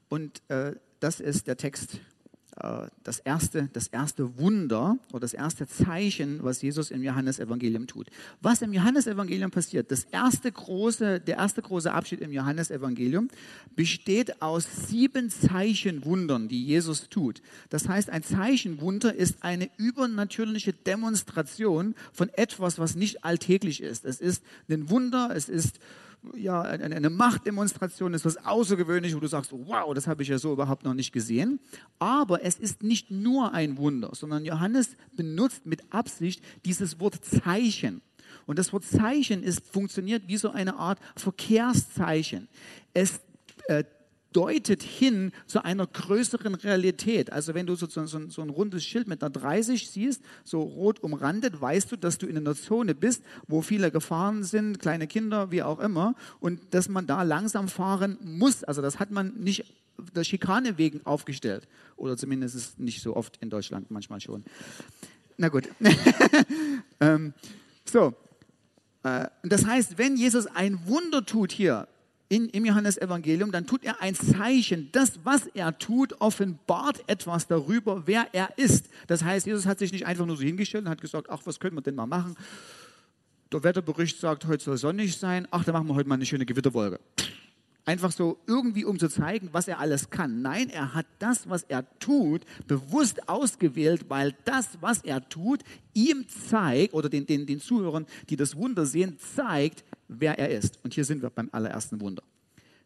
und 0.08 0.42
äh, 0.48 0.72
das 0.98 1.20
ist 1.20 1.46
der 1.46 1.56
Text, 1.56 2.00
äh, 2.56 2.88
das, 3.04 3.20
erste, 3.20 3.70
das 3.72 3.86
erste 3.86 4.36
Wunder 4.38 4.98
oder 5.12 5.20
das 5.20 5.34
erste 5.34 5.68
Zeichen, 5.68 6.42
was 6.42 6.62
Jesus 6.62 6.90
im 6.90 7.04
Johannesevangelium 7.04 7.86
tut. 7.86 8.08
Was 8.40 8.60
im 8.60 8.72
Johannesevangelium 8.72 9.52
passiert, 9.52 9.92
das 9.92 10.02
erste 10.02 10.50
große, 10.50 11.20
der 11.20 11.36
erste 11.36 11.62
große 11.62 11.92
Abschnitt 11.92 12.22
im 12.22 12.32
Johannesevangelium 12.32 13.28
besteht 13.76 14.42
aus 14.42 14.66
sieben 14.88 15.30
Zeichenwundern, 15.30 16.48
die 16.48 16.64
Jesus 16.64 17.08
tut. 17.08 17.40
Das 17.70 17.88
heißt, 17.88 18.10
ein 18.10 18.24
Zeichenwunder 18.24 19.14
ist 19.14 19.44
eine 19.44 19.70
übernatürliche 19.76 20.72
Demonstration 20.72 21.94
von 22.12 22.30
etwas, 22.30 22.80
was 22.80 22.96
nicht 22.96 23.24
alltäglich 23.24 23.80
ist. 23.80 24.04
Es 24.04 24.20
ist 24.20 24.42
ein 24.68 24.90
Wunder, 24.90 25.30
es 25.32 25.48
ist 25.48 25.78
ja, 26.36 26.62
eine, 26.62 27.10
Machtdemonstration, 27.10 28.14
ist 28.14 28.24
was 28.24 28.36
Außergewöhnliches, 28.36 29.16
wo 29.16 29.20
du 29.20 29.26
sagst, 29.26 29.52
wow, 29.52 29.92
das 29.94 30.06
habe 30.06 30.22
ich 30.22 30.28
ja 30.28 30.38
so 30.38 30.52
überhaupt 30.52 30.84
noch 30.84 30.94
nicht 30.94 31.12
gesehen. 31.12 31.60
Aber 31.98 32.42
es 32.42 32.58
ist 32.58 32.82
nicht 32.82 33.10
nur 33.10 33.52
ein 33.52 33.76
Wunder, 33.76 34.10
sondern 34.12 34.44
Johannes 34.44 34.96
benutzt 35.12 35.66
mit 35.66 35.82
Absicht 35.90 36.42
dieses 36.64 37.00
Wort 37.00 37.24
Zeichen. 37.24 38.00
Und 38.46 38.58
das 38.58 38.72
Wort 38.72 38.84
Zeichen 38.84 39.42
ist, 39.42 39.66
funktioniert 39.66 40.24
wie 40.26 40.36
so 40.36 40.50
eine 40.50 40.76
Art 40.76 40.98
Verkehrszeichen. 41.16 42.48
Es 42.92 43.20
äh, 43.68 43.84
deutet 44.34 44.82
hin 44.82 45.32
zu 45.46 45.64
einer 45.64 45.86
größeren 45.86 46.54
Realität. 46.56 47.32
Also 47.32 47.54
wenn 47.54 47.66
du 47.66 47.74
so, 47.76 47.86
so, 47.86 48.04
so, 48.06 48.42
ein 48.42 48.50
rundes 48.50 48.84
Schild 48.84 49.08
mit 49.08 49.22
einer 49.22 49.30
30 49.30 49.88
siehst, 49.88 50.22
so 50.42 50.60
rot 50.60 51.00
umrandet, 51.00 51.60
weißt 51.60 51.90
du, 51.92 51.96
dass 51.96 52.18
du 52.18 52.26
in 52.26 52.36
einer 52.36 52.54
Zone 52.54 52.94
bist, 52.94 53.22
wo 53.46 53.62
viele 53.62 53.90
Gefahren 53.90 54.42
sind, 54.42 54.80
kleine 54.80 55.06
Kinder, 55.06 55.50
wie 55.50 55.62
auch 55.62 55.80
immer, 55.80 56.14
und 56.40 56.60
dass 56.72 56.88
man 56.88 57.06
da 57.06 57.22
langsam 57.22 57.68
fahren 57.68 58.18
muss. 58.22 58.64
Also 58.64 58.82
das 58.82 58.98
hat 58.98 59.10
man 59.10 59.34
nicht 59.36 59.64
der 60.14 60.24
Schikane 60.24 60.76
wegen 60.76 61.06
aufgestellt. 61.06 61.68
Oder 61.96 62.16
zumindest 62.16 62.56
ist 62.56 62.80
nicht 62.80 63.00
so 63.00 63.16
oft 63.16 63.36
in 63.40 63.50
Deutschland, 63.50 63.90
manchmal 63.90 64.20
schon. 64.20 64.44
Na 65.36 65.48
gut. 65.48 65.68
ähm, 67.00 67.32
so. 67.84 68.14
Äh, 69.04 69.28
das 69.44 69.64
heißt, 69.64 69.98
wenn 69.98 70.16
Jesus 70.16 70.46
ein 70.46 70.86
Wunder 70.86 71.24
tut 71.24 71.52
hier, 71.52 71.86
in, 72.28 72.48
im 72.48 72.64
Johannesevangelium, 72.64 73.52
dann 73.52 73.66
tut 73.66 73.84
er 73.84 74.00
ein 74.00 74.14
Zeichen. 74.14 74.88
Das, 74.92 75.20
was 75.24 75.46
er 75.48 75.78
tut, 75.78 76.20
offenbart 76.20 77.04
etwas 77.06 77.46
darüber, 77.46 78.02
wer 78.06 78.26
er 78.32 78.56
ist. 78.56 78.88
Das 79.06 79.22
heißt, 79.22 79.46
Jesus 79.46 79.66
hat 79.66 79.78
sich 79.78 79.92
nicht 79.92 80.06
einfach 80.06 80.26
nur 80.26 80.36
so 80.36 80.42
hingestellt 80.42 80.84
und 80.84 80.90
hat 80.90 81.00
gesagt, 81.00 81.28
ach, 81.30 81.40
was 81.44 81.60
können 81.60 81.76
wir 81.76 81.82
denn 81.82 81.94
mal 81.94 82.06
machen? 82.06 82.36
Der 83.52 83.62
Wetterbericht 83.62 84.18
sagt, 84.18 84.46
heute 84.46 84.64
soll 84.64 84.78
sonnig 84.78 85.16
sein. 85.16 85.46
Ach, 85.50 85.64
dann 85.64 85.74
machen 85.74 85.86
wir 85.86 85.94
heute 85.94 86.08
mal 86.08 86.16
eine 86.16 86.26
schöne 86.26 86.46
Gewitterwolke. 86.46 86.98
Einfach 87.86 88.12
so 88.12 88.38
irgendwie, 88.46 88.84
um 88.86 88.98
zu 88.98 89.08
zeigen, 89.08 89.50
was 89.52 89.68
er 89.68 89.78
alles 89.78 90.08
kann. 90.08 90.40
Nein, 90.40 90.70
er 90.70 90.94
hat 90.94 91.06
das, 91.18 91.50
was 91.50 91.64
er 91.64 91.86
tut, 91.98 92.42
bewusst 92.66 93.28
ausgewählt, 93.28 94.06
weil 94.08 94.34
das, 94.46 94.78
was 94.80 95.02
er 95.02 95.28
tut, 95.28 95.62
ihm 95.92 96.26
zeigt, 96.28 96.94
oder 96.94 97.10
den, 97.10 97.26
den, 97.26 97.44
den 97.44 97.60
Zuhörern, 97.60 98.06
die 98.30 98.36
das 98.36 98.56
Wunder 98.56 98.86
sehen, 98.86 99.18
zeigt, 99.18 99.84
wer 100.08 100.38
er 100.38 100.48
ist. 100.48 100.78
Und 100.82 100.94
hier 100.94 101.04
sind 101.04 101.20
wir 101.20 101.28
beim 101.28 101.50
allerersten 101.52 102.00
Wunder. 102.00 102.22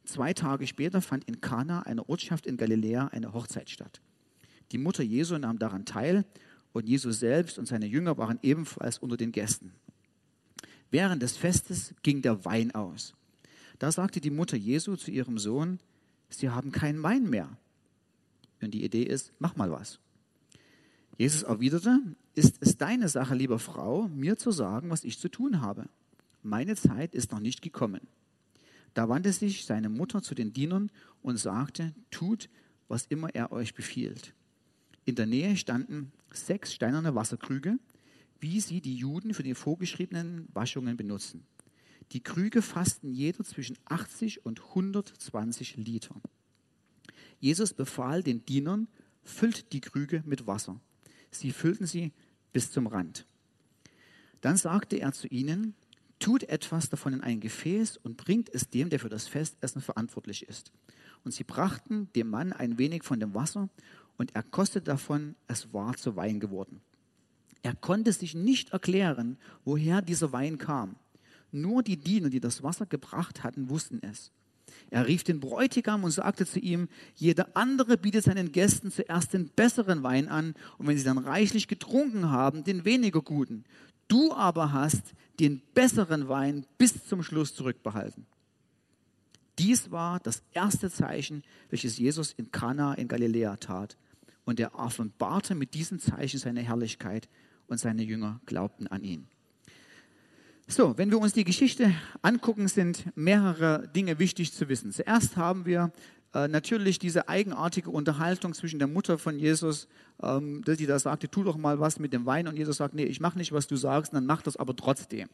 Zwei 0.05 0.33
Tage 0.33 0.67
später 0.67 1.01
fand 1.01 1.29
in 1.29 1.41
Kana, 1.41 1.83
einer 1.83 2.09
Ortschaft 2.09 2.47
in 2.47 2.57
Galiläa, 2.57 3.09
eine 3.09 3.33
Hochzeit 3.33 3.71
statt. 3.71 4.01
Die 4.73 4.79
Mutter 4.79 5.03
Jesu 5.03 5.39
nahm 5.39 5.59
daran 5.59 5.85
teil 5.85 6.25
und 6.73 6.89
Jesus 6.89 7.21
selbst 7.21 7.59
und 7.59 7.67
seine 7.67 7.87
Jünger 7.87 8.19
waren 8.19 8.39
ebenfalls 8.43 8.99
unter 8.99 9.17
den 9.17 9.33
Gästen. 9.33 9.73
Während 10.91 11.23
des 11.23 11.37
Festes 11.37 11.95
ging 12.03 12.23
der 12.23 12.45
Wein 12.45 12.75
aus. 12.75 13.15
Da 13.79 13.93
sagte 13.93 14.21
die 14.21 14.31
Mutter 14.31 14.57
Jesu 14.57 14.97
zu 14.97 15.11
ihrem 15.11 15.39
Sohn, 15.39 15.79
sie 16.29 16.51
haben 16.51 16.73
keinen 16.73 17.03
Wein 17.03 17.29
mehr. 17.31 17.57
Und 18.61 18.73
die 18.73 18.85
Idee 18.85 19.05
ist, 19.05 19.33
mach 19.39 19.57
mal 19.57 19.71
was. 19.71 20.01
Jesus 21.17 21.43
erwiderte, 21.43 22.01
ist 22.35 22.57
es 22.61 22.77
deine 22.77 23.09
Sache, 23.09 23.35
liebe 23.35 23.59
Frau, 23.59 24.09
mir 24.09 24.37
zu 24.37 24.51
sagen, 24.51 24.91
was 24.91 25.05
ich 25.05 25.19
zu 25.19 25.29
tun 25.29 25.61
habe 25.61 25.89
meine 26.43 26.77
Zeit 26.77 27.15
ist 27.15 27.33
noch 27.33 27.41
nicht 27.41 27.63
gekommen. 27.63 28.01
Da 28.95 29.09
wandte 29.09 29.33
sich 29.33 29.65
seine 29.65 29.89
Mutter 29.89 30.23
zu 30.23 30.35
den 30.35 30.53
Dienern 30.53 30.91
und 31.23 31.37
sagte, 31.37 31.95
tut, 32.11 32.49
was 32.89 33.07
immer 33.07 33.35
er 33.35 33.53
euch 33.53 33.75
befiehlt. 33.75 34.35
In 35.05 35.15
der 35.15 35.27
Nähe 35.27 35.57
standen 35.57 36.13
sechs 36.33 36.75
steinerne 36.75 37.15
Wasserkrüge, 37.15 37.79
wie 38.41 38.61
sie 38.61 38.81
die 38.81 38.97
Juden 38.97 39.35
für 39.35 39.43
die 39.43 39.55
vorgeschriebenen 39.55 40.49
Waschungen 40.53 40.97
benutzen. 40.97 41.45
Die 42.13 42.23
Krüge 42.23 42.63
fassten 42.63 43.13
jeder 43.13 43.45
zwischen 43.45 43.77
80 43.87 44.47
und 44.47 44.61
120 44.61 45.77
Liter. 45.77 46.15
Jesus 47.41 47.75
befahl 47.75 48.23
den 48.23 48.45
Dienern, 48.45 48.89
füllt 49.23 49.73
die 49.73 49.81
Krüge 49.81 50.23
mit 50.27 50.47
Wasser. 50.47 50.81
Sie 51.31 51.53
füllten 51.53 51.87
sie 51.87 52.13
bis 52.53 52.73
zum 52.73 52.87
Rand. 52.87 53.27
Dann 54.41 54.57
sagte 54.57 54.97
er 54.97 55.13
zu 55.13 55.29
ihnen, 55.29 55.75
tut 56.19 56.45
etwas 56.45 56.89
davon 56.89 57.13
in 57.13 57.21
ein 57.21 57.41
Gefäß 57.41 57.99
und 57.99 58.17
bringt 58.17 58.49
es 58.49 58.71
dem, 58.71 58.91
der 58.91 59.01
für 59.01 59.09
das 59.09 59.29
Festessen 59.29 59.83
verantwortlich 59.83 60.49
ist. 60.49 60.73
Und 61.25 61.33
sie 61.33 61.45
brachten 61.45 62.09
dem 62.15 62.31
Mann 62.31 62.53
ein 62.53 62.79
wenig 62.79 63.05
von 63.05 63.21
dem 63.21 63.35
Wasser 63.35 63.69
und 64.17 64.35
er 64.35 64.43
kostete 64.43 64.85
davon, 64.85 65.37
es 65.47 65.73
war 65.73 65.97
zu 65.97 66.17
Wein 66.17 66.41
geworden. 66.41 66.81
Er 67.63 67.75
konnte 67.75 68.13
sich 68.13 68.35
nicht 68.35 68.71
erklären, 68.71 69.37
woher 69.65 70.01
dieser 70.01 70.33
Wein 70.33 70.59
kam. 70.59 70.97
Nur 71.51 71.83
die 71.83 71.97
Diener, 71.97 72.31
die 72.31 72.41
das 72.41 72.63
Wasser 72.63 72.87
gebracht 72.87 73.43
hatten, 73.43 73.71
wussten 73.71 74.03
es. 74.03 74.31
Er 74.91 75.07
rief 75.07 75.25
den 75.25 75.41
Bräutigam 75.41 76.05
und 76.05 76.11
sagte 76.11 76.47
zu 76.47 76.59
ihm, 76.59 76.89
jeder 77.15 77.57
andere 77.57 77.97
bietet 77.97 78.25
seinen 78.25 78.53
Gästen 78.53 78.91
zuerst 78.91 79.33
den 79.33 79.49
besseren 79.49 80.03
Wein 80.03 80.29
an 80.29 80.55
und 80.79 80.87
wenn 80.87 80.97
sie 80.97 81.05
dann 81.05 81.19
reichlich 81.19 81.69
getrunken 81.69 82.31
haben, 82.31 82.65
den 82.65 82.85
weniger 82.85 83.23
guten. 83.23 83.65
Du 84.09 84.33
aber 84.33 84.73
hast 84.73 85.15
den 85.41 85.63
besseren 85.75 86.29
Wein 86.29 86.67
bis 86.79 87.07
zum 87.07 87.23
Schluss 87.23 87.55
zurückbehalten. 87.55 88.27
Dies 89.59 89.91
war 89.91 90.21
das 90.21 90.43
erste 90.53 90.91
Zeichen, 90.91 91.43
welches 91.69 91.99
Jesus 91.99 92.33
in 92.33 92.51
Kana 92.53 92.95
in 92.95 93.09
Galiläa 93.09 93.57
tat. 93.57 93.97
Und 94.45 94.61
er 94.61 94.77
offenbarte 94.77 95.55
mit 95.55 95.75
diesem 95.75 95.99
Zeichen 95.99 96.39
seine 96.39 96.63
Herrlichkeit 96.63 97.29
und 97.67 97.79
seine 97.79 98.03
Jünger 98.03 98.41
glaubten 98.47 98.87
an 98.87 99.03
ihn. 99.03 99.27
So, 100.71 100.99
wenn 100.99 101.11
wir 101.11 101.19
uns 101.19 101.33
die 101.33 101.45
Geschichte 101.45 101.95
angucken, 102.21 102.69
sind 102.69 103.07
mehrere 103.17 103.89
Dinge 103.89 104.19
wichtig 104.19 104.53
zu 104.53 104.69
wissen. 104.69 104.93
Zuerst 104.93 105.39
haben 105.39 105.65
wir 105.65 105.91
äh, 106.35 106.47
natürlich 106.47 106.99
diese 106.99 107.27
eigenartige 107.27 107.89
Unterhaltung 107.89 108.53
zwischen 108.53 108.79
der 108.79 108.87
Mutter 108.87 109.17
von 109.17 109.39
Jesus, 109.39 109.89
ähm, 110.23 110.63
die 110.67 110.85
da 110.85 110.99
sagte, 110.99 111.31
tu 111.31 111.43
doch 111.43 111.57
mal 111.57 111.81
was 111.81 111.99
mit 111.99 112.13
dem 112.13 112.27
Wein. 112.27 112.49
Und 112.49 112.59
Jesus 112.59 112.77
sagt, 112.77 112.93
nee, 112.93 113.05
ich 113.05 113.19
mache 113.19 113.39
nicht, 113.39 113.51
was 113.53 113.67
du 113.67 113.77
sagst, 113.77 114.13
dann 114.13 114.27
mach 114.27 114.43
das 114.43 114.59
aber 114.59 114.77
trotzdem. 114.77 115.31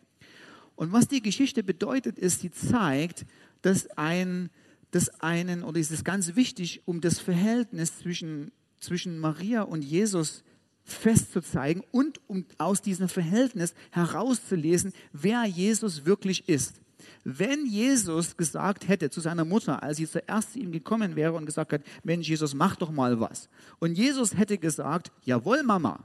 Und 0.76 0.93
was 0.93 1.09
die 1.09 1.21
Geschichte 1.21 1.64
bedeutet, 1.64 2.17
ist, 2.17 2.38
sie 2.38 2.53
zeigt, 2.53 3.26
dass 3.62 3.88
ein, 3.97 4.50
dass 4.93 5.21
einen, 5.21 5.64
oder 5.64 5.81
ist 5.81 5.91
es 5.91 6.05
ganz 6.05 6.37
wichtig, 6.37 6.83
um 6.85 7.00
das 7.00 7.19
Verhältnis 7.19 7.99
zwischen, 7.99 8.53
zwischen 8.79 9.19
Maria 9.19 9.62
und 9.62 9.83
Jesus 9.83 10.45
festzuzeigen 10.85 11.83
und 11.91 12.21
um 12.29 12.45
aus 12.59 12.83
diesem 12.83 13.09
Verhältnis 13.09 13.75
herauszulesen, 13.91 14.93
wer 15.12 15.45
Jesus 15.45 16.05
wirklich 16.05 16.49
ist. 16.49 16.81
Wenn 17.25 17.67
Jesus 17.67 18.37
gesagt 18.37 18.88
hätte 18.88 19.11
zu 19.11 19.21
seiner 19.21 19.45
Mutter, 19.45 19.83
als 19.83 19.97
sie 19.97 20.09
zuerst 20.09 20.53
zu 20.53 20.59
ihm 20.59 20.73
gekommen 20.73 21.17
wäre 21.17 21.33
und 21.33 21.47
gesagt 21.47 21.73
hat, 21.73 21.83
Mensch, 22.03 22.29
Jesus, 22.29 22.55
mach 22.55 22.76
doch 22.76 22.91
mal 22.91 23.19
was. 23.21 23.49
Und 23.79 23.97
Jesus 23.97 24.37
hätte 24.37 24.59
gesagt, 24.59 25.11
jawohl, 25.25 25.62
Mama, 25.62 26.00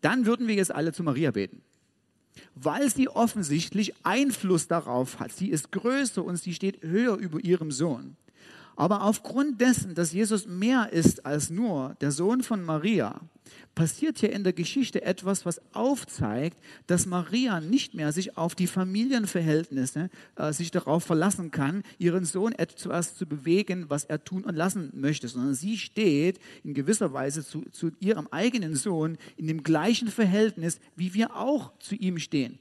dann 0.00 0.26
würden 0.26 0.48
wir 0.48 0.54
jetzt 0.54 0.72
alle 0.72 0.92
zu 0.92 1.02
Maria 1.02 1.30
beten. 1.30 1.62
Weil 2.54 2.90
sie 2.90 3.08
offensichtlich 3.08 3.94
Einfluss 4.02 4.66
darauf 4.66 5.20
hat. 5.20 5.32
Sie 5.32 5.48
ist 5.48 5.70
größer 5.70 6.24
und 6.24 6.36
sie 6.36 6.54
steht 6.54 6.82
höher 6.82 7.16
über 7.16 7.40
ihrem 7.40 7.70
Sohn. 7.70 8.16
Aber 8.76 9.02
aufgrund 9.02 9.60
dessen, 9.60 9.94
dass 9.94 10.12
Jesus 10.12 10.46
mehr 10.46 10.92
ist 10.92 11.26
als 11.26 11.50
nur 11.50 11.96
der 12.00 12.10
Sohn 12.10 12.42
von 12.42 12.64
Maria, 12.64 13.20
passiert 13.74 14.18
hier 14.18 14.32
in 14.32 14.44
der 14.44 14.52
Geschichte 14.52 15.02
etwas, 15.02 15.46
was 15.46 15.60
aufzeigt, 15.74 16.58
dass 16.86 17.06
Maria 17.06 17.60
nicht 17.60 17.94
mehr 17.94 18.12
sich 18.12 18.36
auf 18.36 18.54
die 18.54 18.66
Familienverhältnisse, 18.66 20.10
äh, 20.36 20.52
sich 20.52 20.70
darauf 20.70 21.04
verlassen 21.04 21.50
kann, 21.50 21.82
ihren 21.98 22.24
Sohn 22.24 22.52
etwas 22.52 23.16
zu 23.16 23.26
bewegen, 23.26 23.86
was 23.88 24.04
er 24.04 24.24
tun 24.24 24.44
und 24.44 24.56
lassen 24.56 24.90
möchte, 24.94 25.28
sondern 25.28 25.54
sie 25.54 25.78
steht 25.78 26.38
in 26.64 26.74
gewisser 26.74 27.12
Weise 27.12 27.44
zu, 27.44 27.62
zu 27.70 27.92
ihrem 28.00 28.28
eigenen 28.30 28.76
Sohn 28.76 29.16
in 29.36 29.46
dem 29.46 29.62
gleichen 29.62 30.08
Verhältnis, 30.08 30.78
wie 30.96 31.14
wir 31.14 31.36
auch 31.36 31.72
zu 31.78 31.94
ihm 31.94 32.18
stehen. 32.18 32.58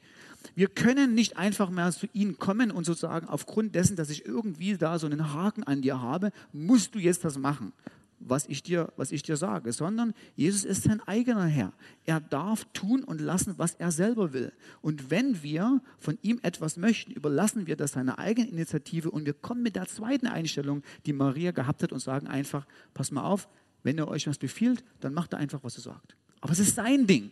Wir 0.55 0.67
können 0.67 1.13
nicht 1.13 1.37
einfach 1.37 1.69
mehr 1.69 1.91
zu 1.91 2.07
ihnen 2.13 2.37
kommen 2.37 2.71
und 2.71 2.85
sozusagen 2.85 3.27
aufgrund 3.27 3.75
dessen, 3.75 3.95
dass 3.95 4.09
ich 4.09 4.25
irgendwie 4.25 4.77
da 4.77 4.99
so 4.99 5.07
einen 5.07 5.33
Haken 5.33 5.63
an 5.63 5.81
dir 5.81 6.01
habe, 6.01 6.31
musst 6.51 6.95
du 6.95 6.99
jetzt 6.99 7.23
das 7.23 7.37
machen, 7.37 7.73
was 8.19 8.47
ich 8.47 8.63
dir, 8.63 8.91
was 8.97 9.11
ich 9.11 9.23
dir 9.23 9.37
sage, 9.37 9.71
sondern 9.71 10.13
Jesus 10.35 10.63
ist 10.63 10.83
sein 10.83 11.01
eigener 11.01 11.45
Herr. 11.45 11.73
Er 12.05 12.19
darf 12.19 12.65
tun 12.73 13.03
und 13.03 13.21
lassen, 13.21 13.55
was 13.57 13.75
er 13.75 13.91
selber 13.91 14.33
will. 14.33 14.51
Und 14.81 15.09
wenn 15.09 15.41
wir 15.43 15.81
von 15.99 16.17
ihm 16.21 16.39
etwas 16.43 16.77
möchten, 16.77 17.11
überlassen 17.11 17.67
wir 17.67 17.75
das 17.75 17.93
seiner 17.93 18.19
eigenen 18.19 18.49
Initiative 18.49 19.09
und 19.09 19.25
wir 19.25 19.33
kommen 19.33 19.63
mit 19.63 19.75
der 19.75 19.87
zweiten 19.87 20.27
Einstellung, 20.27 20.83
die 21.05 21.13
Maria 21.13 21.51
gehabt 21.51 21.83
hat 21.83 21.91
und 21.91 21.99
sagen 21.99 22.27
einfach, 22.27 22.65
pass 22.93 23.11
mal 23.11 23.23
auf, 23.23 23.47
wenn 23.83 23.97
er 23.97 24.07
euch 24.07 24.27
was 24.27 24.37
befiehlt, 24.37 24.83
dann 24.99 25.13
macht 25.13 25.33
er 25.33 25.39
einfach, 25.39 25.63
was 25.63 25.77
er 25.77 25.81
sagt. 25.81 26.15
Aber 26.39 26.53
es 26.53 26.59
ist 26.59 26.75
sein 26.75 27.07
Ding. 27.07 27.31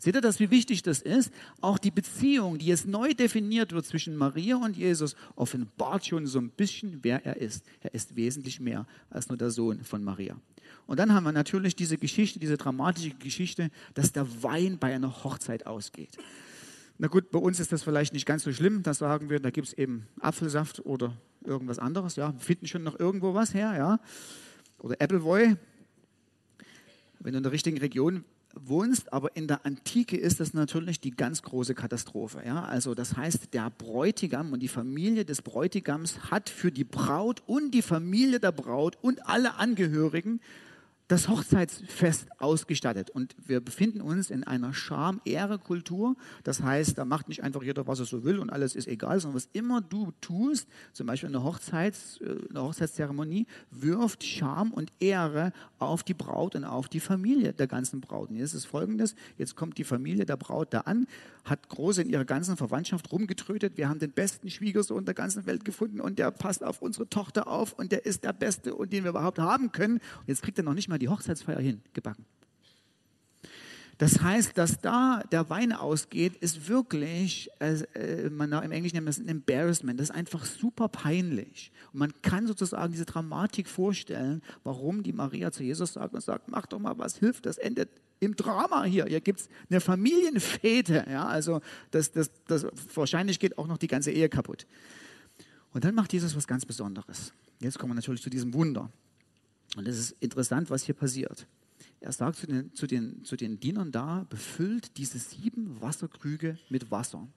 Seht 0.00 0.14
ihr 0.14 0.22
das, 0.22 0.40
wie 0.40 0.50
wichtig 0.50 0.82
das 0.82 1.02
ist? 1.02 1.30
Auch 1.60 1.76
die 1.76 1.90
Beziehung, 1.90 2.56
die 2.56 2.64
jetzt 2.64 2.86
neu 2.86 3.12
definiert 3.12 3.72
wird 3.72 3.84
zwischen 3.84 4.16
Maria 4.16 4.56
und 4.56 4.74
Jesus, 4.74 5.14
offenbart 5.36 6.06
schon 6.06 6.26
so 6.26 6.38
ein 6.38 6.48
bisschen, 6.48 7.00
wer 7.02 7.26
er 7.26 7.36
ist. 7.36 7.66
Er 7.80 7.92
ist 7.92 8.16
wesentlich 8.16 8.60
mehr 8.60 8.86
als 9.10 9.28
nur 9.28 9.36
der 9.36 9.50
Sohn 9.50 9.84
von 9.84 10.02
Maria. 10.02 10.40
Und 10.86 10.98
dann 10.98 11.12
haben 11.12 11.24
wir 11.24 11.32
natürlich 11.32 11.76
diese 11.76 11.98
Geschichte, 11.98 12.38
diese 12.38 12.56
dramatische 12.56 13.10
Geschichte, 13.10 13.70
dass 13.92 14.10
der 14.10 14.42
Wein 14.42 14.78
bei 14.78 14.94
einer 14.94 15.22
Hochzeit 15.22 15.66
ausgeht. 15.66 16.16
Na 16.96 17.08
gut, 17.08 17.30
bei 17.30 17.38
uns 17.38 17.60
ist 17.60 17.70
das 17.70 17.82
vielleicht 17.82 18.14
nicht 18.14 18.24
ganz 18.24 18.44
so 18.44 18.52
schlimm. 18.54 18.82
Da 18.82 18.94
sagen 18.94 19.28
wir, 19.28 19.38
da 19.38 19.50
gibt 19.50 19.68
es 19.68 19.74
eben 19.74 20.06
Apfelsaft 20.18 20.80
oder 20.86 21.14
irgendwas 21.44 21.78
anderes. 21.78 22.16
Ja, 22.16 22.32
wir 22.32 22.40
finden 22.40 22.66
schon 22.66 22.84
noch 22.84 22.98
irgendwo 22.98 23.34
was 23.34 23.52
her, 23.52 23.74
ja. 23.76 24.00
Oder 24.78 24.96
Appleboy. 24.98 25.56
Wenn 27.18 27.32
du 27.32 27.36
in 27.36 27.42
der 27.42 27.52
richtigen 27.52 27.76
Region 27.76 28.24
wohnst, 28.54 29.12
aber 29.12 29.36
in 29.36 29.46
der 29.46 29.64
Antike 29.64 30.16
ist 30.16 30.40
das 30.40 30.54
natürlich 30.54 31.00
die 31.00 31.12
ganz 31.12 31.42
große 31.42 31.74
Katastrophe. 31.74 32.42
Ja? 32.44 32.64
Also 32.64 32.94
das 32.94 33.16
heißt, 33.16 33.54
der 33.54 33.70
Bräutigam 33.70 34.52
und 34.52 34.60
die 34.60 34.68
Familie 34.68 35.24
des 35.24 35.42
Bräutigams 35.42 36.30
hat 36.30 36.48
für 36.48 36.72
die 36.72 36.84
Braut 36.84 37.42
und 37.46 37.72
die 37.72 37.82
Familie 37.82 38.40
der 38.40 38.52
Braut 38.52 38.98
und 39.00 39.26
alle 39.26 39.54
Angehörigen 39.54 40.40
das 41.10 41.28
Hochzeitsfest 41.28 42.28
ausgestattet. 42.38 43.10
Und 43.10 43.34
wir 43.44 43.60
befinden 43.60 44.00
uns 44.00 44.30
in 44.30 44.44
einer 44.44 44.72
Scham-Ehre-Kultur. 44.72 46.14
Das 46.44 46.62
heißt, 46.62 46.96
da 46.96 47.04
macht 47.04 47.28
nicht 47.28 47.42
einfach 47.42 47.64
jeder, 47.64 47.88
was 47.88 47.98
er 47.98 48.04
so 48.04 48.22
will 48.22 48.38
und 48.38 48.50
alles 48.50 48.76
ist 48.76 48.86
egal, 48.86 49.18
sondern 49.18 49.36
was 49.36 49.48
immer 49.52 49.80
du 49.80 50.12
tust, 50.20 50.68
zum 50.92 51.08
Beispiel 51.08 51.26
in 51.26 51.32
der, 51.32 51.42
Hochzeits, 51.42 52.20
äh, 52.20 52.26
in 52.26 52.54
der 52.54 52.62
Hochzeitszeremonie, 52.62 53.48
wirft 53.72 54.22
Scham 54.22 54.70
und 54.70 54.92
Ehre 55.00 55.52
auf 55.80 56.04
die 56.04 56.14
Braut 56.14 56.54
und 56.54 56.64
auf 56.64 56.88
die 56.88 57.00
Familie 57.00 57.54
der 57.54 57.66
ganzen 57.66 58.00
Braut. 58.00 58.30
Und 58.30 58.36
jetzt 58.36 58.54
ist 58.54 58.66
folgendes, 58.66 59.16
jetzt 59.36 59.56
kommt 59.56 59.78
die 59.78 59.84
Familie 59.84 60.26
der 60.26 60.36
Braut 60.36 60.72
da 60.72 60.82
an, 60.82 61.08
hat 61.44 61.68
groß 61.68 61.98
in 61.98 62.08
ihrer 62.08 62.24
ganzen 62.24 62.56
Verwandtschaft 62.56 63.10
rumgetrötet, 63.10 63.76
wir 63.76 63.88
haben 63.88 63.98
den 63.98 64.12
besten 64.12 64.48
Schwiegersohn 64.48 65.04
der 65.04 65.14
ganzen 65.14 65.46
Welt 65.46 65.64
gefunden 65.64 66.00
und 66.00 66.20
der 66.20 66.30
passt 66.30 66.62
auf 66.62 66.82
unsere 66.82 67.08
Tochter 67.08 67.48
auf 67.48 67.72
und 67.72 67.90
der 67.90 68.06
ist 68.06 68.22
der 68.22 68.32
Beste 68.32 68.76
und 68.76 68.92
den 68.92 69.02
wir 69.02 69.10
überhaupt 69.10 69.40
haben 69.40 69.72
können. 69.72 69.94
Und 69.94 70.28
jetzt 70.28 70.42
kriegt 70.42 70.58
er 70.58 70.64
noch 70.64 70.74
nicht 70.74 70.88
mal 70.88 70.99
die 71.00 71.08
Hochzeitsfeier 71.08 71.58
hingebacken. 71.58 72.24
Das 74.00 74.22
heißt, 74.22 74.56
dass 74.56 74.80
da 74.80 75.22
der 75.30 75.50
Wein 75.50 75.74
ausgeht, 75.74 76.34
ist 76.36 76.68
wirklich, 76.68 77.50
äh, 77.58 78.30
man 78.30 78.50
im 78.50 78.72
Englischen 78.72 78.96
nennt 78.96 79.08
das 79.08 79.18
ein 79.18 79.28
Embarrassment, 79.28 80.00
das 80.00 80.08
ist 80.08 80.14
einfach 80.16 80.46
super 80.46 80.88
peinlich. 80.88 81.70
Und 81.92 81.98
man 81.98 82.12
kann 82.22 82.46
sozusagen 82.46 82.92
diese 82.92 83.04
Dramatik 83.04 83.68
vorstellen, 83.68 84.40
warum 84.64 85.02
die 85.02 85.12
Maria 85.12 85.52
zu 85.52 85.62
Jesus 85.64 85.92
sagt 85.92 86.14
und 86.14 86.22
sagt, 86.22 86.48
mach 86.48 86.64
doch 86.64 86.78
mal 86.78 86.96
was, 86.96 87.18
hilft, 87.18 87.44
das 87.44 87.58
endet 87.58 87.90
im 88.20 88.36
Drama 88.36 88.84
hier. 88.84 89.04
Hier 89.04 89.20
gibt 89.20 89.40
es 89.40 89.48
eine 89.68 89.82
Familienfete, 89.82 91.04
ja, 91.10 91.26
also 91.26 91.60
das, 91.90 92.10
das, 92.10 92.30
das, 92.46 92.66
wahrscheinlich 92.94 93.38
geht 93.38 93.58
auch 93.58 93.66
noch 93.66 93.76
die 93.76 93.86
ganze 93.86 94.12
Ehe 94.12 94.30
kaputt. 94.30 94.66
Und 95.74 95.84
dann 95.84 95.94
macht 95.94 96.14
Jesus 96.14 96.34
was 96.34 96.46
ganz 96.46 96.64
Besonderes. 96.64 97.34
Jetzt 97.60 97.78
kommen 97.78 97.90
wir 97.90 97.96
natürlich 97.96 98.22
zu 98.22 98.30
diesem 98.30 98.54
Wunder. 98.54 98.90
Und 99.76 99.86
es 99.86 99.98
ist 99.98 100.16
interessant, 100.20 100.70
was 100.70 100.84
hier 100.84 100.94
passiert. 100.94 101.46
Er 102.00 102.12
sagt 102.12 102.38
zu 102.38 102.46
den, 102.46 102.74
zu, 102.74 102.86
den, 102.86 103.24
zu 103.24 103.36
den 103.36 103.60
Dienern 103.60 103.92
da, 103.92 104.26
befüllt 104.28 104.96
diese 104.96 105.18
sieben 105.18 105.80
Wasserkrüge 105.80 106.58
mit 106.68 106.90
Wasser. 106.90 107.28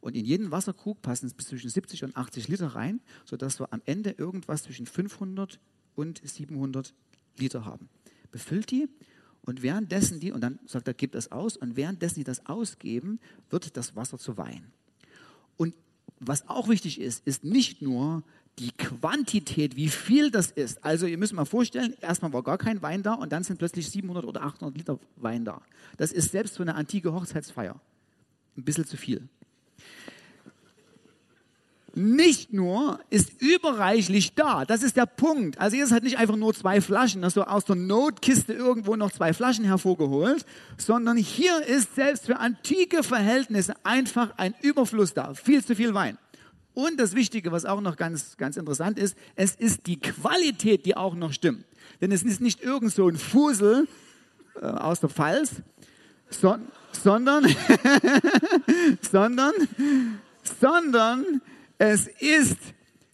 Und 0.00 0.16
in 0.16 0.24
jeden 0.24 0.50
Wasserkrug 0.50 1.00
passen 1.02 1.26
es 1.26 1.34
bis 1.34 1.46
zwischen 1.46 1.70
70 1.70 2.04
und 2.04 2.16
80 2.16 2.48
Liter 2.48 2.68
rein, 2.68 3.00
sodass 3.24 3.60
wir 3.60 3.72
am 3.72 3.82
Ende 3.84 4.10
irgendwas 4.10 4.64
zwischen 4.64 4.86
500 4.86 5.60
und 5.94 6.20
700 6.24 6.94
Liter 7.38 7.64
haben. 7.64 7.88
Befüllt 8.30 8.70
die 8.70 8.88
und 9.42 9.62
währenddessen 9.62 10.20
die, 10.20 10.32
und 10.32 10.40
dann 10.40 10.58
sagt 10.66 10.88
er, 10.88 10.94
gibt 10.94 11.14
es 11.14 11.30
aus, 11.30 11.56
und 11.56 11.76
währenddessen 11.76 12.16
die 12.16 12.24
das 12.24 12.46
ausgeben, 12.46 13.20
wird 13.50 13.76
das 13.76 13.94
Wasser 13.94 14.18
zu 14.18 14.36
Wein. 14.36 14.72
Und 15.56 15.76
was 16.18 16.48
auch 16.48 16.68
wichtig 16.68 17.00
ist, 17.00 17.26
ist 17.26 17.44
nicht 17.44 17.82
nur 17.82 18.22
die 18.58 18.72
Quantität, 18.72 19.76
wie 19.76 19.88
viel 19.88 20.30
das 20.30 20.50
ist. 20.50 20.84
Also 20.84 21.06
ihr 21.06 21.18
müsst 21.18 21.32
mal 21.32 21.44
vorstellen, 21.44 21.94
erstmal 22.00 22.32
war 22.32 22.42
gar 22.42 22.58
kein 22.58 22.82
Wein 22.82 23.02
da 23.02 23.14
und 23.14 23.32
dann 23.32 23.44
sind 23.44 23.58
plötzlich 23.58 23.88
700 23.88 24.24
oder 24.24 24.42
800 24.42 24.76
Liter 24.76 24.98
Wein 25.16 25.44
da. 25.44 25.62
Das 25.96 26.12
ist 26.12 26.32
selbst 26.32 26.56
für 26.56 26.62
eine 26.62 26.74
antike 26.74 27.12
Hochzeitsfeier 27.12 27.80
ein 28.56 28.64
bisschen 28.64 28.86
zu 28.86 28.96
viel. 28.96 29.28
Nicht 31.94 32.54
nur 32.54 33.00
ist 33.10 33.42
überreichlich 33.42 34.34
da, 34.34 34.64
das 34.64 34.82
ist 34.82 34.96
der 34.96 35.04
Punkt. 35.04 35.58
Also 35.58 35.76
Jesus 35.76 35.92
hat 35.92 36.02
nicht 36.04 36.16
einfach 36.16 36.36
nur 36.36 36.54
zwei 36.54 36.80
Flaschen, 36.80 37.22
also 37.22 37.44
aus 37.44 37.66
der 37.66 37.76
Notkiste 37.76 38.54
irgendwo 38.54 38.96
noch 38.96 39.12
zwei 39.12 39.34
Flaschen 39.34 39.66
hervorgeholt, 39.66 40.46
sondern 40.78 41.18
hier 41.18 41.66
ist 41.66 41.94
selbst 41.94 42.24
für 42.26 42.38
antike 42.38 43.02
Verhältnisse 43.02 43.74
einfach 43.84 44.30
ein 44.38 44.54
Überfluss 44.62 45.12
da, 45.12 45.34
viel 45.34 45.62
zu 45.62 45.76
viel 45.76 45.92
Wein. 45.92 46.16
Und 46.74 46.98
das 46.98 47.14
Wichtige, 47.14 47.52
was 47.52 47.64
auch 47.64 47.80
noch 47.80 47.96
ganz, 47.96 48.36
ganz 48.36 48.56
interessant 48.56 48.98
ist, 48.98 49.16
es 49.36 49.54
ist 49.54 49.86
die 49.86 50.00
Qualität, 50.00 50.86
die 50.86 50.96
auch 50.96 51.14
noch 51.14 51.32
stimmt. 51.32 51.64
Denn 52.00 52.12
es 52.12 52.22
ist 52.22 52.40
nicht 52.40 52.62
irgend 52.62 52.92
so 52.92 53.08
ein 53.08 53.16
Fusel 53.16 53.86
äh, 54.60 54.66
aus 54.66 55.00
der 55.00 55.10
Pfalz, 55.10 55.50
so, 56.30 56.56
sondern, 56.92 57.44
sondern, 59.02 59.52
sondern 60.60 61.42
es 61.78 62.06
ist, 62.18 62.58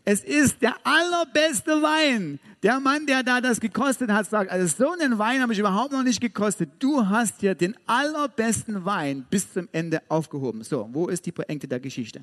es 0.05 0.23
ist 0.25 0.63
der 0.63 0.75
allerbeste 0.85 1.83
Wein. 1.83 2.39
Der 2.63 2.81
Mann, 2.81 3.07
der 3.07 3.23
da 3.23 3.41
das 3.41 3.61
gekostet 3.61 4.11
hat, 4.11 4.29
sagt, 4.29 4.51
also 4.51 4.67
so 4.67 4.91
einen 4.93 5.19
Wein 5.19 5.43
habe 5.43 5.53
ich 5.53 5.59
überhaupt 5.59 5.93
noch 5.93 6.03
nicht 6.03 6.21
gekostet. 6.21 6.71
Du 6.79 7.09
hast 7.09 7.41
hier 7.41 7.55
den 7.55 7.77
allerbesten 7.87 8.85
Wein 8.85 9.27
bis 9.31 9.53
zum 9.53 9.69
Ende 9.71 10.03
aufgehoben. 10.09 10.65
So, 10.65 10.89
wo 10.93 11.09
ist 11.09 11.25
die 11.27 11.33
Pointe 11.33 11.69
der 11.69 11.79
Geschichte? 11.79 12.23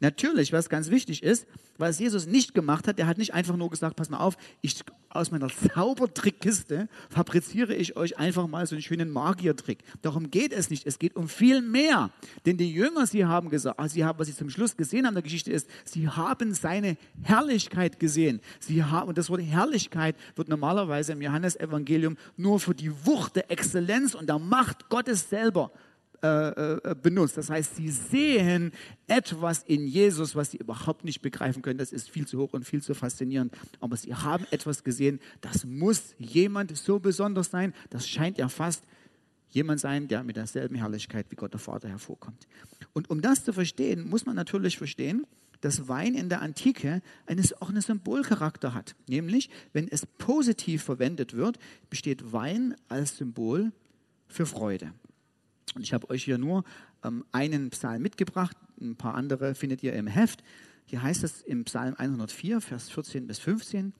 Natürlich, 0.00 0.52
was 0.52 0.68
ganz 0.68 0.90
wichtig 0.90 1.22
ist, 1.22 1.46
was 1.78 1.98
Jesus 1.98 2.26
nicht 2.26 2.54
gemacht 2.54 2.88
hat, 2.88 2.98
der 2.98 3.06
hat 3.06 3.18
nicht 3.18 3.34
einfach 3.34 3.56
nur 3.56 3.70
gesagt, 3.70 3.96
pass 3.96 4.10
mal 4.10 4.18
auf, 4.18 4.36
ich 4.60 4.82
aus 5.08 5.30
meiner 5.30 5.48
Zaubertrickkiste 5.48 6.88
fabriziere 7.08 7.74
ich 7.74 7.96
euch 7.96 8.18
einfach 8.18 8.46
mal 8.46 8.66
so 8.66 8.74
einen 8.74 8.82
schönen 8.82 9.10
Magiertrick. 9.10 9.78
Darum 10.02 10.30
geht 10.30 10.52
es 10.52 10.70
nicht, 10.70 10.86
es 10.86 10.98
geht 10.98 11.16
um 11.16 11.28
viel 11.28 11.62
mehr. 11.62 12.10
Denn 12.44 12.56
die 12.56 12.70
Jünger, 12.70 13.06
sie 13.06 13.24
haben 13.24 13.48
gesagt, 13.48 13.80
sie 13.90 14.04
haben, 14.04 14.18
was 14.18 14.26
sie 14.28 14.36
zum 14.36 14.50
Schluss 14.50 14.76
gesehen 14.76 15.06
haben 15.06 15.12
in 15.12 15.16
der 15.16 15.22
Geschichte 15.22 15.50
ist, 15.50 15.68
sie 15.84 16.08
haben 16.08 16.52
seine 16.54 16.96
Herrlichkeit 17.22 17.98
gesehen. 17.98 18.40
Sie 18.60 18.84
haben, 18.84 19.08
und 19.08 19.18
das 19.18 19.30
Wort 19.30 19.40
Herrlichkeit 19.40 20.16
wird 20.34 20.48
normalerweise 20.48 21.12
im 21.12 21.22
Johannesevangelium 21.22 22.16
nur 22.36 22.60
für 22.60 22.74
die 22.74 22.92
Wucht 23.06 23.36
der 23.36 23.50
Exzellenz 23.50 24.14
und 24.14 24.28
der 24.28 24.38
Macht 24.38 24.88
Gottes 24.88 25.30
selber 25.30 25.72
äh, 26.22 26.90
äh, 26.90 26.94
benutzt. 27.00 27.36
Das 27.36 27.50
heißt, 27.50 27.76
sie 27.76 27.90
sehen 27.90 28.72
etwas 29.06 29.62
in 29.64 29.86
Jesus, 29.86 30.34
was 30.34 30.50
sie 30.50 30.58
überhaupt 30.58 31.04
nicht 31.04 31.20
begreifen 31.22 31.62
können. 31.62 31.78
Das 31.78 31.92
ist 31.92 32.10
viel 32.10 32.26
zu 32.26 32.38
hoch 32.38 32.52
und 32.52 32.64
viel 32.64 32.82
zu 32.82 32.94
faszinierend. 32.94 33.54
Aber 33.80 33.96
sie 33.96 34.14
haben 34.14 34.46
etwas 34.50 34.84
gesehen, 34.84 35.20
das 35.40 35.64
muss 35.64 36.14
jemand 36.18 36.76
so 36.76 36.98
besonders 36.98 37.50
sein. 37.50 37.74
Das 37.90 38.08
scheint 38.08 38.38
ja 38.38 38.48
fast 38.48 38.84
jemand 39.50 39.80
sein, 39.80 40.08
der 40.08 40.22
mit 40.22 40.36
derselben 40.36 40.76
Herrlichkeit 40.76 41.26
wie 41.30 41.36
Gott 41.36 41.52
der 41.52 41.60
Vater 41.60 41.88
hervorkommt. 41.88 42.46
Und 42.92 43.10
um 43.10 43.20
das 43.20 43.44
zu 43.44 43.52
verstehen, 43.52 44.08
muss 44.08 44.26
man 44.26 44.36
natürlich 44.36 44.78
verstehen, 44.78 45.26
dass 45.60 45.88
Wein 45.88 46.14
in 46.14 46.28
der 46.28 46.42
Antike 46.42 47.02
eines, 47.26 47.60
auch 47.60 47.70
einen 47.70 47.80
Symbolcharakter 47.80 48.74
hat. 48.74 48.94
Nämlich, 49.08 49.50
wenn 49.72 49.88
es 49.88 50.06
positiv 50.06 50.82
verwendet 50.82 51.34
wird, 51.34 51.58
besteht 51.90 52.32
Wein 52.32 52.74
als 52.88 53.16
Symbol 53.16 53.72
für 54.28 54.46
Freude. 54.46 54.92
Und 55.74 55.82
ich 55.82 55.92
habe 55.92 56.08
euch 56.10 56.24
hier 56.24 56.38
nur 56.38 56.64
ähm, 57.04 57.24
einen 57.32 57.70
Psalm 57.70 58.02
mitgebracht, 58.02 58.56
ein 58.80 58.96
paar 58.96 59.14
andere 59.14 59.54
findet 59.54 59.82
ihr 59.82 59.94
im 59.94 60.06
Heft. 60.06 60.42
Hier 60.84 61.02
heißt 61.02 61.24
es 61.24 61.42
im 61.42 61.64
Psalm 61.64 61.94
104, 61.96 62.60
Vers 62.60 62.90
14 62.90 63.26
bis 63.26 63.38
15, 63.38 63.92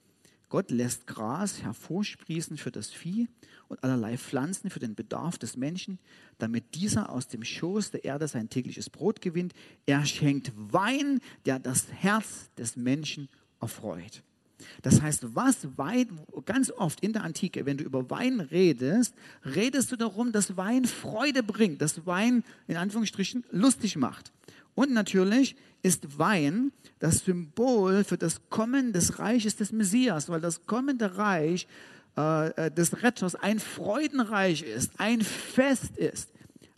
Gott 0.48 0.70
lässt 0.70 1.08
Gras 1.08 1.62
hervorsprießen 1.62 2.56
für 2.56 2.70
das 2.70 2.92
Vieh 2.92 3.28
und 3.68 3.82
allerlei 3.82 4.16
Pflanzen 4.16 4.70
für 4.70 4.78
den 4.78 4.94
Bedarf 4.94 5.38
des 5.38 5.56
Menschen, 5.56 5.98
damit 6.38 6.76
dieser 6.76 7.10
aus 7.10 7.26
dem 7.26 7.42
Schoß 7.42 7.90
der 7.90 8.04
Erde 8.04 8.28
sein 8.28 8.48
tägliches 8.48 8.88
Brot 8.88 9.20
gewinnt. 9.20 9.54
Er 9.86 10.06
schenkt 10.06 10.52
Wein, 10.54 11.20
der 11.46 11.58
das 11.58 11.90
Herz 11.92 12.50
des 12.56 12.76
Menschen 12.76 13.28
erfreut. 13.60 14.22
Das 14.82 15.02
heißt, 15.02 15.34
was 15.34 15.68
Wein, 15.76 16.20
ganz 16.44 16.70
oft 16.70 17.00
in 17.00 17.12
der 17.12 17.24
Antike, 17.24 17.66
wenn 17.66 17.76
du 17.76 17.84
über 17.84 18.08
Wein 18.10 18.40
redest, 18.40 19.14
redest 19.44 19.92
du 19.92 19.96
darum, 19.96 20.32
dass 20.32 20.56
Wein 20.56 20.84
Freude 20.84 21.42
bringt, 21.42 21.82
dass 21.82 22.06
Wein 22.06 22.44
in 22.66 22.76
Anführungsstrichen 22.76 23.44
lustig 23.50 23.96
macht. 23.96 24.32
Und 24.74 24.92
natürlich 24.92 25.56
ist 25.82 26.18
Wein 26.18 26.72
das 26.98 27.24
Symbol 27.24 28.04
für 28.04 28.18
das 28.18 28.40
Kommen 28.48 28.92
des 28.92 29.18
Reiches 29.18 29.56
des 29.56 29.72
Messias, 29.72 30.28
weil 30.28 30.40
das 30.40 30.66
kommende 30.66 31.16
Reich 31.16 31.66
äh, 32.16 32.66
äh 32.66 32.70
des 32.70 33.02
Retters 33.02 33.34
ein 33.34 33.58
Freudenreich 33.60 34.62
ist, 34.62 34.92
ein 34.98 35.20
Fest 35.22 35.96
ist 35.96 36.30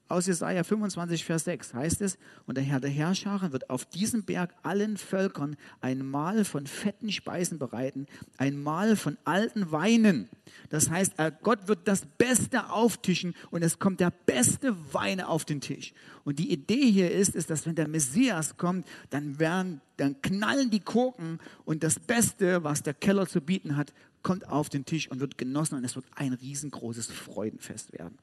aus 0.09 0.27
Jesaja 0.27 0.64
25, 0.64 1.25
Vers 1.25 1.44
6 1.44 1.75
heißt 1.75 2.01
es, 2.01 2.18
und 2.47 2.57
der 2.57 2.64
Herr 2.64 2.81
der 2.81 2.90
Herrscher 2.90 3.53
wird 3.53 3.68
auf 3.68 3.85
diesem 3.85 4.25
Berg 4.25 4.55
allen 4.62 4.97
Völkern 4.97 5.57
ein 5.81 6.05
Mahl 6.05 6.44
von 6.44 6.66
fetten 6.66 7.12
Speisen 7.12 7.59
bereiten, 7.59 8.07
ein 8.38 8.61
Mahl 8.62 8.97
von 8.97 9.18
alten 9.25 9.71
Weinen. 9.71 10.29
Das 10.71 10.90
heißt, 10.90 11.14
Gott 11.42 11.68
wird 11.68 11.87
das 11.87 12.07
Beste 12.16 12.71
auftischen 12.71 13.35
und 13.51 13.62
es 13.62 13.79
kommt 13.79 14.01
der 14.01 14.11
beste 14.11 14.75
Wein 14.94 15.21
auf 15.21 15.44
den 15.44 15.61
Tisch. 15.61 15.92
Und 16.25 16.38
die 16.38 16.53
Idee 16.53 16.90
hier 16.90 17.11
ist, 17.11 17.35
ist, 17.35 17.51
dass 17.51 17.66
wenn 17.66 17.75
der 17.75 17.88
Messias 17.88 18.57
kommt, 18.57 18.87
dann 19.11 19.38
werden, 19.38 19.81
dann 19.99 20.21
knallen 20.23 20.71
die 20.71 20.81
Korken 20.81 21.38
und 21.64 21.83
das 21.83 22.01
Beste, 22.01 22.64
was 22.64 22.83
der 22.83 22.94
Keller 22.94 23.27
zu 23.27 23.40
bieten 23.40 23.77
hat, 23.77 23.92
kommt 24.23 24.49
auf 24.49 24.68
den 24.68 24.85
Tisch 24.85 25.11
und 25.11 25.21
wird 25.21 25.38
genossen 25.38 25.77
und 25.77 25.85
es 25.85 25.97
wird 25.97 26.07
ein 26.14 26.33
riesengroßes 26.33 27.07
Freudenfest 27.07 27.92
werden. 27.92 28.18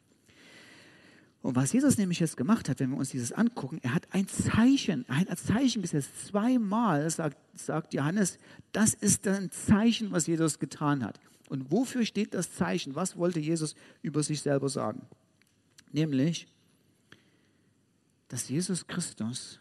Und 1.45 1.55
was 1.55 1.73
Jesus 1.73 1.99
nämlich 1.99 2.19
jetzt 2.19 2.37
gemacht 2.37 2.69
hat, 2.69 2.79
wenn 2.79 2.89
wir 2.89 2.97
uns 2.97 3.11
dieses 3.11 3.31
angucken, 3.31 3.77
er 3.83 3.93
hat 3.93 4.07
ein 4.09 4.27
Zeichen, 4.27 5.07
ein 5.07 5.27
Zeichen 5.37 5.83
gesetzt. 5.83 6.09
Zweimal 6.25 7.07
sagt, 7.11 7.37
sagt 7.55 7.93
Johannes, 7.93 8.39
das 8.71 8.95
ist 8.95 9.27
ein 9.27 9.51
Zeichen, 9.51 10.11
was 10.11 10.25
Jesus 10.25 10.57
getan 10.57 11.03
hat. 11.03 11.19
Und 11.47 11.69
wofür 11.69 12.03
steht 12.03 12.33
das 12.33 12.55
Zeichen? 12.55 12.95
Was 12.95 13.15
wollte 13.15 13.39
Jesus 13.39 13.75
über 14.01 14.23
sich 14.23 14.41
selber 14.41 14.69
sagen? 14.69 15.03
Nämlich, 15.91 16.47
dass 18.27 18.49
Jesus 18.49 18.87
Christus 18.87 19.59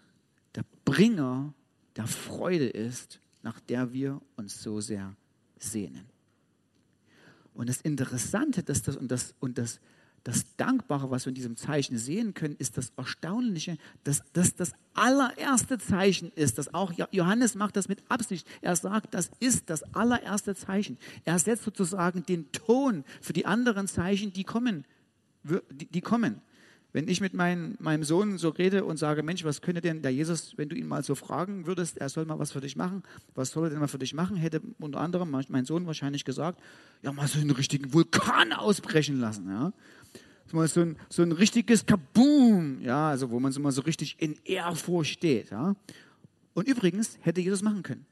der 0.55 0.65
Bringer 0.87 1.53
der 1.97 2.07
Freude 2.07 2.67
ist, 2.67 3.21
nach 3.43 3.61
der 3.61 3.93
wir 3.93 4.23
uns 4.37 4.63
so 4.63 4.81
sehr 4.81 5.15
sehnen. 5.59 6.07
Und 7.53 7.69
das 7.69 7.83
Interessante 7.83 8.63
dass 8.63 8.81
das, 8.81 8.97
und, 8.97 9.11
das, 9.11 9.35
und 9.39 9.59
das, 9.59 9.81
das 10.25 10.57
Dankbare, 10.57 11.11
was 11.11 11.27
wir 11.27 11.29
in 11.29 11.35
diesem 11.35 11.57
Zeichen 11.57 11.99
sehen 11.99 12.33
können, 12.33 12.57
ist 12.59 12.79
das 12.79 12.93
Erstaunliche, 12.97 13.77
dass 14.05 14.23
das 14.33 14.57
das 14.57 14.73
allererste 14.95 15.79
Zeichen 15.79 16.33
ist. 16.35 16.57
Dass 16.57 16.73
auch 16.73 16.93
Johannes 17.13 17.55
macht 17.55 17.77
das 17.77 17.89
mit 17.89 18.03
Absicht. 18.09 18.47
Er 18.63 18.75
sagt, 18.75 19.13
das 19.13 19.31
ist 19.39 19.69
das 19.69 19.83
allererste 19.95 20.55
Zeichen. 20.55 20.97
Er 21.27 21.39
setzt 21.39 21.65
sozusagen 21.65 22.25
den 22.25 22.51
Ton 22.53 23.05
für 23.21 23.35
die 23.35 23.45
anderen 23.45 23.87
Zeichen, 23.87 24.33
die 24.33 24.45
kommen. 24.45 24.87
Die 25.43 26.01
kommen. 26.01 26.41
Wenn 26.95 27.09
ich 27.09 27.21
mit 27.21 27.35
mein, 27.35 27.77
meinem 27.81 28.05
Sohn 28.05 28.39
so 28.39 28.51
rede 28.51 28.85
und 28.85 28.99
sage, 28.99 29.25
Mensch, 29.25 29.45
was 29.45 29.61
könnte 29.61 29.81
denn 29.81 30.01
der 30.01 30.13
Jesus, 30.13 30.57
wenn 30.57 30.69
du 30.69 30.77
ihn 30.77 30.87
mal 30.87 31.03
so 31.03 31.17
fragen 31.17 31.67
würdest, 31.67 31.99
er 31.99 32.09
soll 32.09 32.25
mal 32.25 32.39
was 32.39 32.53
für 32.53 32.61
dich 32.61 32.77
machen, 32.77 33.03
was 33.35 33.51
soll 33.51 33.67
er 33.67 33.71
denn 33.71 33.81
mal 33.81 33.89
für 33.89 33.99
dich 33.99 34.15
machen, 34.15 34.37
hätte 34.37 34.63
unter 34.79 35.01
anderem 35.01 35.29
mein 35.49 35.65
Sohn 35.65 35.87
wahrscheinlich 35.87 36.25
gesagt, 36.25 36.61
ja, 37.03 37.13
mal 37.13 37.27
so 37.27 37.41
einen 37.41 37.51
richtigen 37.51 37.93
Vulkan 37.93 38.53
ausbrechen 38.53 39.19
lassen. 39.19 39.49
Ja. 39.51 39.73
Mal 40.55 40.69
so 40.69 40.81
ein, 40.81 40.97
so 41.09 41.23
ein 41.23 41.33
richtiges 41.33 41.85
Kaboom, 41.85 42.81
ja, 42.81 43.11
also 43.11 43.31
wo 43.31 43.41
man 43.41 43.53
so 43.53 43.61
mal 43.61 43.73
so 43.73 43.83
richtig 43.83 44.17
in 44.21 44.37
Ehrfurcht 44.45 45.13
steht. 45.13 45.51
Ja. 45.51 45.75
Und 46.55 46.69
übrigens 46.69 47.19
hätte 47.21 47.41
Jesus 47.41 47.63
machen 47.63 47.83
können. 47.83 48.07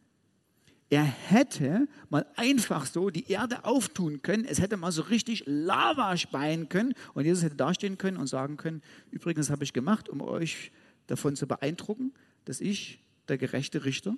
Er 0.91 1.05
hätte 1.05 1.89
mal 2.11 2.27
einfach 2.37 2.85
so 2.85 3.09
die 3.09 3.31
Erde 3.31 3.65
auftun 3.65 4.21
können. 4.21 4.45
Es 4.45 4.61
hätte 4.61 4.77
mal 4.77 4.93
so 4.93 5.03
richtig 5.03 5.45
Lava 5.47 6.19
speien 6.19 6.69
können. 6.69 6.93
Und 7.15 7.25
Jesus 7.25 7.43
hätte 7.43 7.57
dastehen 7.57 7.97
können 7.97 8.19
und 8.19 8.27
sagen 8.27 8.59
können, 8.59 8.83
übrigens 9.11 9.49
habe 9.49 9.65
ich 9.65 9.73
gemacht, 9.73 10.11
um 10.11 10.21
euch 10.21 10.71
davon 11.07 11.35
zu 11.35 11.47
beeindrucken, 11.47 12.13
dass 12.45 12.61
ich 12.61 12.99
der 13.29 13.39
gerechte 13.39 13.87
Richter 13.87 14.17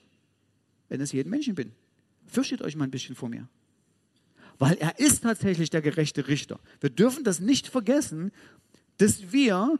eines 0.88 1.12
jeden 1.12 1.30
Menschen 1.30 1.54
bin. 1.54 1.70
Fürchtet 2.26 2.62
euch 2.62 2.74
mal 2.74 2.84
ein 2.84 2.90
bisschen 2.90 3.14
vor 3.14 3.28
mir. 3.28 3.46
Weil 4.64 4.78
er 4.78 4.98
ist 4.98 5.24
tatsächlich 5.24 5.68
der 5.68 5.82
gerechte 5.82 6.26
Richter. 6.26 6.58
Wir 6.80 6.88
dürfen 6.88 7.22
das 7.22 7.38
nicht 7.38 7.68
vergessen, 7.68 8.32
dass 8.96 9.30
wir 9.30 9.78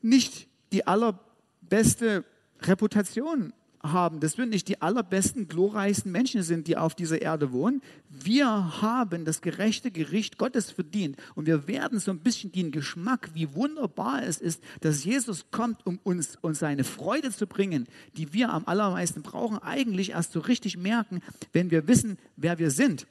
nicht 0.00 0.48
die 0.72 0.86
allerbeste 0.86 2.24
Reputation 2.62 3.52
haben, 3.82 4.20
dass 4.20 4.38
wir 4.38 4.46
nicht 4.46 4.68
die 4.68 4.80
allerbesten, 4.80 5.46
glorreichsten 5.46 6.10
Menschen 6.10 6.42
sind, 6.42 6.68
die 6.68 6.78
auf 6.78 6.94
dieser 6.94 7.20
Erde 7.20 7.52
wohnen. 7.52 7.82
Wir 8.08 8.80
haben 8.80 9.26
das 9.26 9.42
gerechte 9.42 9.90
Gericht 9.90 10.38
Gottes 10.38 10.70
verdient 10.70 11.18
und 11.34 11.44
wir 11.44 11.68
werden 11.68 11.98
so 11.98 12.12
ein 12.12 12.20
bisschen 12.20 12.50
den 12.50 12.70
Geschmack, 12.70 13.28
wie 13.34 13.54
wunderbar 13.54 14.22
es 14.22 14.40
ist, 14.40 14.62
dass 14.80 15.04
Jesus 15.04 15.50
kommt, 15.50 15.86
um 15.86 15.98
uns, 16.02 16.38
uns 16.40 16.60
seine 16.60 16.84
Freude 16.84 17.30
zu 17.30 17.46
bringen, 17.46 17.86
die 18.16 18.32
wir 18.32 18.54
am 18.54 18.64
allermeisten 18.64 19.20
brauchen, 19.20 19.58
eigentlich 19.58 20.12
erst 20.12 20.32
so 20.32 20.40
richtig 20.40 20.78
merken, 20.78 21.20
wenn 21.52 21.70
wir 21.70 21.86
wissen, 21.88 22.16
wer 22.36 22.58
wir 22.58 22.70
sind. 22.70 23.06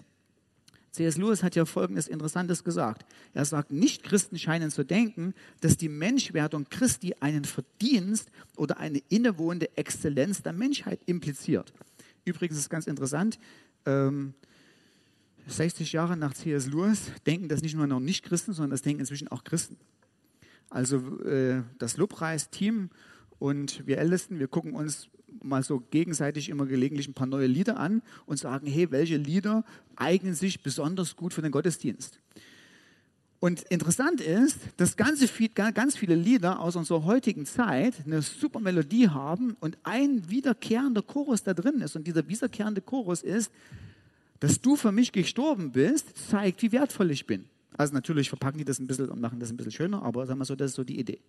C.S. 0.92 1.18
Lewis 1.18 1.42
hat 1.42 1.56
ja 1.56 1.66
Folgendes 1.66 2.08
Interessantes 2.08 2.64
gesagt. 2.64 3.06
Er 3.34 3.46
sagt, 3.46 3.72
Nicht-Christen 3.72 4.38
scheinen 4.38 4.72
zu 4.72 4.84
denken, 4.84 5.34
dass 5.62 5.78
die 5.78 5.88
Menschwerdung 5.88 6.68
Christi 6.70 7.16
einen 7.22 7.46
Verdienst 7.46 8.30
oder 8.58 8.78
eine 8.78 9.02
innewohnende 9.10 9.76
Exzellenz 9.78 10.42
der 10.42 10.54
Menschheit 10.54 11.00
impliziert. 11.06 11.74
Übrigens 12.26 12.58
ist 12.58 12.70
ganz 12.70 12.88
interessant, 12.88 13.40
ähm, 13.86 14.34
60 15.48 15.94
Jahre 15.94 16.18
nach 16.18 16.34
C.S. 16.34 16.68
Lewis 16.68 17.12
denken 17.26 17.48
das 17.48 17.62
nicht 17.62 17.76
nur 17.76 17.88
noch 17.88 18.00
Nicht-Christen, 18.00 18.54
sondern 18.54 18.72
das 18.72 18.82
denken 18.82 19.00
inzwischen 19.00 19.30
auch 19.30 19.44
Christen. 19.44 19.78
Also 20.70 21.20
äh, 21.24 21.64
das 21.80 21.98
Lobpreisteam 21.98 22.90
und 23.40 23.86
wir 23.88 23.98
Ältesten, 23.98 24.40
wir 24.40 24.48
gucken 24.48 24.74
uns 24.74 25.10
mal 25.44 25.64
so 25.64 25.80
gegenseitig 25.92 26.50
immer 26.50 26.66
gelegentlich 26.66 27.08
ein 27.08 27.14
paar 27.14 27.28
neue 27.28 27.48
Lieder 27.48 27.80
an 27.80 28.02
und 28.26 28.38
sagen, 28.38 28.68
hey, 28.68 28.92
welche 28.92 29.18
Lieder 29.18 29.64
eignen 29.96 30.36
sich 30.36 30.62
besonders 30.62 31.16
gut 31.16 31.34
für 31.34 31.42
den 31.42 31.52
Gottesdienst? 31.52 32.20
Und 33.42 33.64
interessant 33.64 34.22
ist, 34.22 34.60
dass 34.78 34.96
ganz, 34.96 35.20
ganz 35.74 35.98
viele 35.98 36.14
Lieder 36.14 36.60
aus 36.60 36.76
unserer 36.76 37.06
heutigen 37.06 37.48
Zeit 37.48 37.96
eine 38.06 38.22
super 38.22 38.60
Melodie 38.60 39.10
haben 39.10 39.58
und 39.60 39.80
ein 39.82 40.30
wiederkehrender 40.30 41.02
Chorus 41.02 41.42
da 41.42 41.56
drin 41.56 41.82
ist. 41.82 41.96
Und 41.96 42.06
dieser 42.06 42.28
wiederkehrende 42.28 42.82
Chorus 42.82 43.24
ist, 43.24 43.52
dass 44.40 44.62
du 44.62 44.76
für 44.76 44.92
mich 44.92 45.12
gestorben 45.12 45.72
bist, 45.72 46.30
zeigt, 46.30 46.62
wie 46.62 46.72
wertvoll 46.72 47.10
ich 47.10 47.26
bin. 47.26 47.46
Also 47.76 47.96
natürlich 47.96 48.30
verpacken 48.30 48.60
die 48.60 48.66
das 48.66 48.80
ein 48.80 48.86
bisschen 48.86 49.10
und 49.10 49.20
machen 49.20 49.40
das 49.40 49.50
ein 49.50 49.58
bisschen 49.58 49.72
schöner, 49.72 50.04
aber 50.04 50.28
sagen 50.28 50.40
wir 50.40 50.46
so, 50.46 50.56
das 50.56 50.72
ist 50.72 50.76
so 50.76 50.84
die 50.84 51.00
Idee. 51.00 51.20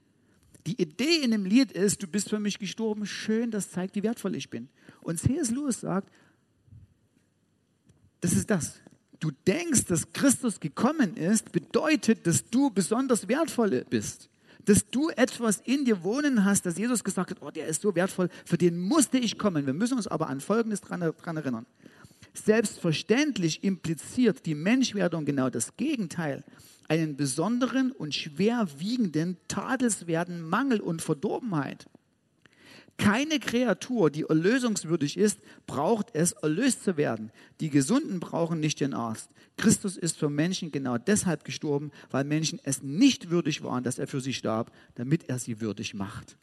Die 0.66 0.80
Idee 0.80 1.22
in 1.22 1.32
dem 1.32 1.44
Lied 1.44 1.72
ist, 1.72 2.02
du 2.02 2.06
bist 2.06 2.28
für 2.28 2.38
mich 2.38 2.58
gestorben, 2.58 3.06
schön, 3.06 3.50
das 3.50 3.70
zeigt, 3.70 3.96
wie 3.96 4.02
wertvoll 4.02 4.36
ich 4.36 4.48
bin. 4.48 4.68
Und 5.00 5.18
C.S. 5.18 5.50
Lewis 5.50 5.80
sagt, 5.80 6.08
das 8.20 8.32
ist 8.32 8.50
das. 8.50 8.80
Du 9.18 9.30
denkst, 9.46 9.86
dass 9.86 10.12
Christus 10.12 10.60
gekommen 10.60 11.16
ist, 11.16 11.52
bedeutet, 11.52 12.26
dass 12.26 12.48
du 12.48 12.70
besonders 12.70 13.28
wertvoll 13.28 13.84
bist. 13.88 14.28
Dass 14.64 14.88
du 14.88 15.10
etwas 15.10 15.60
in 15.64 15.84
dir 15.84 16.04
wohnen 16.04 16.44
hast, 16.44 16.66
dass 16.66 16.78
Jesus 16.78 17.02
gesagt 17.02 17.30
hat, 17.30 17.42
oh, 17.42 17.50
der 17.50 17.66
ist 17.66 17.82
so 17.82 17.94
wertvoll, 17.96 18.28
für 18.44 18.58
den 18.58 18.80
musste 18.80 19.18
ich 19.18 19.38
kommen. 19.38 19.66
Wir 19.66 19.72
müssen 19.72 19.96
uns 19.96 20.06
aber 20.06 20.28
an 20.28 20.40
Folgendes 20.40 20.80
dran, 20.80 21.00
dran 21.00 21.36
erinnern. 21.36 21.66
Selbstverständlich 22.34 23.64
impliziert 23.64 24.46
die 24.46 24.54
Menschwerdung 24.54 25.24
genau 25.24 25.50
das 25.50 25.76
Gegenteil 25.76 26.44
einen 26.88 27.16
besonderen 27.16 27.92
und 27.92 28.14
schwerwiegenden, 28.14 29.36
tadelswerten 29.48 30.42
Mangel 30.42 30.80
und 30.80 31.02
Verdorbenheit. 31.02 31.86
Keine 32.98 33.40
Kreatur, 33.40 34.10
die 34.10 34.22
erlösungswürdig 34.22 35.16
ist, 35.16 35.40
braucht 35.66 36.14
es, 36.14 36.32
erlöst 36.32 36.84
zu 36.84 36.96
werden. 36.96 37.32
Die 37.60 37.70
Gesunden 37.70 38.20
brauchen 38.20 38.60
nicht 38.60 38.80
den 38.80 38.94
Arzt. 38.94 39.30
Christus 39.56 39.96
ist 39.96 40.18
für 40.18 40.30
Menschen 40.30 40.70
genau 40.70 40.98
deshalb 40.98 41.44
gestorben, 41.44 41.90
weil 42.10 42.24
Menschen 42.24 42.60
es 42.62 42.82
nicht 42.82 43.30
würdig 43.30 43.62
waren, 43.62 43.82
dass 43.82 43.98
er 43.98 44.06
für 44.06 44.20
sie 44.20 44.34
starb, 44.34 44.72
damit 44.94 45.28
er 45.28 45.38
sie 45.38 45.60
würdig 45.60 45.94
macht. 45.94 46.36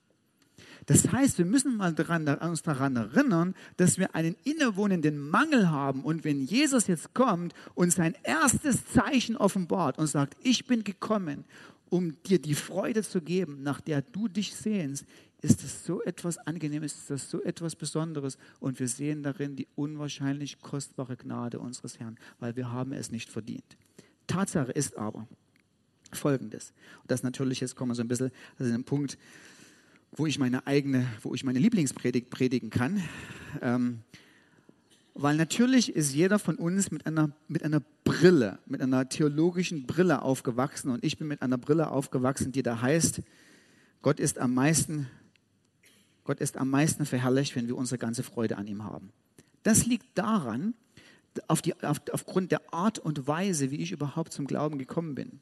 Das 0.89 1.11
heißt, 1.11 1.37
wir 1.37 1.45
müssen 1.45 1.77
mal 1.77 1.93
daran, 1.93 2.27
uns 2.27 2.63
daran 2.63 2.95
erinnern, 2.95 3.53
dass 3.77 3.99
wir 3.99 4.15
einen 4.15 4.35
innewohnenden 4.43 5.19
Mangel 5.19 5.69
haben. 5.69 6.03
Und 6.03 6.23
wenn 6.23 6.41
Jesus 6.41 6.87
jetzt 6.87 7.13
kommt 7.13 7.53
und 7.75 7.93
sein 7.93 8.15
erstes 8.23 8.87
Zeichen 8.87 9.37
offenbart 9.37 9.99
und 9.99 10.07
sagt, 10.07 10.35
ich 10.41 10.65
bin 10.65 10.83
gekommen, 10.83 11.45
um 11.91 12.19
dir 12.23 12.41
die 12.41 12.55
Freude 12.55 13.03
zu 13.03 13.21
geben, 13.21 13.61
nach 13.61 13.81
der 13.81 14.01
du 14.01 14.27
dich 14.27 14.55
sehnst, 14.55 15.05
ist 15.43 15.63
das 15.63 15.85
so 15.85 16.01
etwas 16.01 16.39
Angenehmes, 16.39 16.95
ist 16.95 17.11
das 17.11 17.29
so 17.29 17.43
etwas 17.43 17.75
Besonderes. 17.75 18.39
Und 18.59 18.79
wir 18.79 18.87
sehen 18.87 19.21
darin 19.21 19.55
die 19.55 19.67
unwahrscheinlich 19.75 20.59
kostbare 20.59 21.17
Gnade 21.17 21.59
unseres 21.59 21.99
Herrn, 21.99 22.17
weil 22.39 22.55
wir 22.55 22.71
haben 22.71 22.93
es 22.93 23.11
nicht 23.11 23.29
verdient. 23.29 23.77
Tatsache 24.25 24.71
ist 24.71 24.97
aber 24.97 25.27
folgendes. 26.11 26.73
Und 27.03 27.11
das 27.11 27.21
natürlich, 27.21 27.59
jetzt 27.59 27.75
kommen 27.75 27.91
wir 27.91 27.95
so 27.95 28.01
ein 28.01 28.07
bisschen, 28.07 28.31
das 28.57 28.67
ist 28.67 28.85
Punkt, 28.87 29.19
wo 30.11 30.25
ich 30.25 30.39
meine 30.39 30.65
eigene, 30.67 31.07
wo 31.21 31.33
ich 31.33 31.43
meine 31.43 31.59
Lieblingspredigt 31.59 32.29
predigen 32.29 32.69
kann. 32.69 33.01
Ähm, 33.61 33.99
weil 35.13 35.35
natürlich 35.35 35.95
ist 35.95 36.13
jeder 36.13 36.39
von 36.39 36.55
uns 36.55 36.91
mit 36.91 37.05
einer, 37.05 37.31
mit 37.47 37.63
einer 37.63 37.81
Brille, 38.03 38.59
mit 38.65 38.81
einer 38.81 39.09
theologischen 39.09 39.85
Brille 39.85 40.21
aufgewachsen 40.21 40.91
und 40.91 41.03
ich 41.03 41.17
bin 41.17 41.27
mit 41.27 41.41
einer 41.41 41.57
Brille 41.57 41.89
aufgewachsen, 41.91 42.51
die 42.51 42.63
da 42.63 42.81
heißt, 42.81 43.21
Gott 44.01 44.19
ist 44.19 44.39
am 44.39 44.53
meisten, 44.53 45.07
Gott 46.23 46.39
ist 46.39 46.57
am 46.57 46.69
meisten 46.69 47.05
verherrlicht, 47.05 47.55
wenn 47.55 47.67
wir 47.67 47.75
unsere 47.75 47.97
ganze 47.97 48.23
Freude 48.23 48.57
an 48.57 48.67
ihm 48.67 48.85
haben. 48.85 49.11
Das 49.63 49.85
liegt 49.85 50.05
daran, 50.17 50.73
auf 51.47 51.61
die, 51.61 51.75
auf, 51.83 52.01
aufgrund 52.11 52.51
der 52.51 52.73
Art 52.73 52.99
und 52.99 53.27
Weise, 53.27 53.71
wie 53.71 53.77
ich 53.77 53.91
überhaupt 53.91 54.33
zum 54.33 54.47
Glauben 54.47 54.77
gekommen 54.77 55.15
bin. 55.15 55.39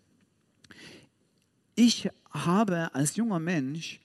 Ich 1.75 2.09
habe 2.31 2.93
als 2.95 3.15
junger 3.15 3.39
Mensch 3.39 3.99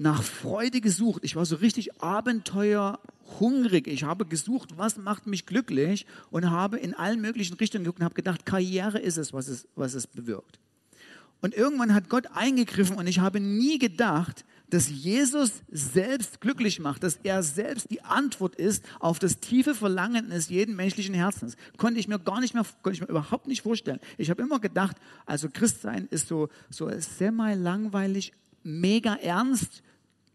nach 0.00 0.22
Freude 0.22 0.80
gesucht. 0.80 1.24
Ich 1.24 1.36
war 1.36 1.44
so 1.44 1.56
richtig 1.56 2.02
abenteuerhungrig. 2.02 3.86
Ich 3.86 4.04
habe 4.04 4.24
gesucht, 4.24 4.78
was 4.78 4.96
macht 4.96 5.26
mich 5.26 5.44
glücklich 5.44 6.06
und 6.30 6.50
habe 6.50 6.78
in 6.78 6.94
allen 6.94 7.20
möglichen 7.20 7.54
Richtungen 7.58 7.84
geguckt 7.84 8.00
und 8.00 8.06
habe 8.06 8.14
gedacht, 8.14 8.46
Karriere 8.46 8.98
ist 8.98 9.18
es, 9.18 9.34
was 9.34 9.48
es, 9.48 9.68
was 9.76 9.92
es 9.92 10.06
bewirkt. 10.06 10.58
Und 11.42 11.54
irgendwann 11.54 11.92
hat 11.92 12.08
Gott 12.08 12.28
eingegriffen 12.32 12.96
und 12.96 13.06
ich 13.08 13.18
habe 13.18 13.40
nie 13.40 13.78
gedacht, 13.78 14.46
dass 14.70 14.88
Jesus 14.88 15.52
selbst 15.70 16.40
glücklich 16.40 16.80
macht, 16.80 17.02
dass 17.02 17.16
er 17.22 17.42
selbst 17.42 17.90
die 17.90 18.02
Antwort 18.02 18.54
ist 18.54 18.82
auf 19.00 19.18
das 19.18 19.40
tiefe 19.40 19.74
Verlangen 19.74 20.26
eines 20.26 20.48
jeden 20.48 20.76
menschlichen 20.76 21.14
Herzens. 21.14 21.56
Konnte 21.76 22.00
ich 22.00 22.08
mir 22.08 22.18
gar 22.18 22.40
nicht 22.40 22.54
mehr, 22.54 22.64
konnte 22.82 22.94
ich 22.94 23.00
mir 23.02 23.08
überhaupt 23.08 23.48
nicht 23.48 23.60
vorstellen. 23.60 24.00
Ich 24.16 24.30
habe 24.30 24.40
immer 24.40 24.60
gedacht, 24.60 24.96
also 25.26 25.48
Christsein 25.52 26.08
ist 26.10 26.28
so, 26.28 26.48
so 26.70 26.90
semi 26.98 27.52
langweilig, 27.54 28.32
mega 28.62 29.14
ernst, 29.16 29.82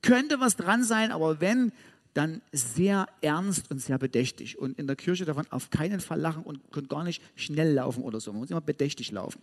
könnte 0.06 0.40
was 0.40 0.56
dran 0.56 0.84
sein, 0.84 1.12
aber 1.12 1.42
wenn, 1.42 1.72
dann 2.14 2.42
sehr 2.54 3.08
ernst 3.22 3.70
und 3.72 3.80
sehr 3.80 3.98
bedächtig. 3.98 4.58
Und 4.58 4.80
in 4.80 4.88
der 4.88 4.96
Kirche 4.96 5.26
davon 5.26 5.46
auf 5.50 5.70
keinen 5.70 6.00
Fall 6.00 6.20
lachen 6.20 6.44
und 6.44 6.62
gar 6.88 7.04
nicht 7.04 7.22
schnell 7.36 7.74
laufen 7.74 8.04
oder 8.04 8.22
so. 8.22 8.32
Man 8.32 8.40
muss 8.40 8.52
immer 8.52 8.62
bedächtig 8.62 9.12
laufen. 9.12 9.42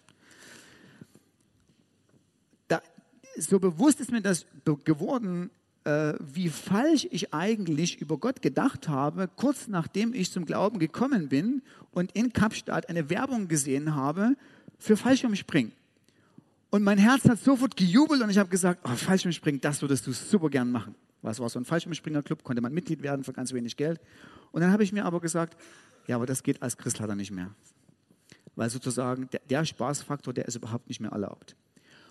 so 3.36 3.58
bewusst 3.58 4.00
ist 4.00 4.10
mir 4.10 4.20
das 4.20 4.46
geworden, 4.84 5.50
äh, 5.84 6.14
wie 6.20 6.48
falsch 6.48 7.06
ich 7.10 7.34
eigentlich 7.34 8.00
über 8.00 8.18
Gott 8.18 8.42
gedacht 8.42 8.88
habe, 8.88 9.28
kurz 9.36 9.68
nachdem 9.68 10.14
ich 10.14 10.30
zum 10.30 10.44
Glauben 10.44 10.78
gekommen 10.78 11.28
bin 11.28 11.62
und 11.92 12.12
in 12.12 12.32
Kapstadt 12.32 12.88
eine 12.88 13.10
Werbung 13.10 13.48
gesehen 13.48 13.94
habe 13.94 14.36
für 14.78 14.96
Fallschirmspringen. 14.96 15.72
Und 16.72 16.84
mein 16.84 16.96
Herz 16.96 17.28
hat 17.28 17.38
sofort 17.38 17.76
gejubelt 17.76 18.22
und 18.22 18.30
ich 18.30 18.38
habe 18.38 18.48
gesagt, 18.48 18.80
oh, 18.84 18.96
Fallschirmspringen, 18.96 19.60
das 19.60 19.82
würdest 19.82 20.06
du 20.06 20.12
super 20.12 20.48
gern 20.48 20.70
machen. 20.70 20.94
Was 21.20 21.38
war 21.38 21.50
so 21.50 21.58
ein 21.58 21.66
Fallschirmspringerclub, 21.66 22.42
konnte 22.42 22.62
man 22.62 22.72
Mitglied 22.72 23.02
werden 23.02 23.24
für 23.24 23.34
ganz 23.34 23.52
wenig 23.52 23.76
Geld. 23.76 24.00
Und 24.52 24.62
dann 24.62 24.72
habe 24.72 24.82
ich 24.82 24.90
mir 24.90 25.04
aber 25.04 25.20
gesagt, 25.20 25.54
ja, 26.06 26.16
aber 26.16 26.24
das 26.24 26.42
geht 26.42 26.62
als 26.62 26.78
Christ 26.78 26.98
leider 26.98 27.14
nicht 27.14 27.30
mehr. 27.30 27.50
Weil 28.56 28.70
sozusagen 28.70 29.28
der, 29.28 29.42
der 29.50 29.66
Spaßfaktor, 29.66 30.32
der 30.32 30.46
ist 30.48 30.56
überhaupt 30.56 30.88
nicht 30.88 30.98
mehr 30.98 31.10
erlaubt. 31.10 31.56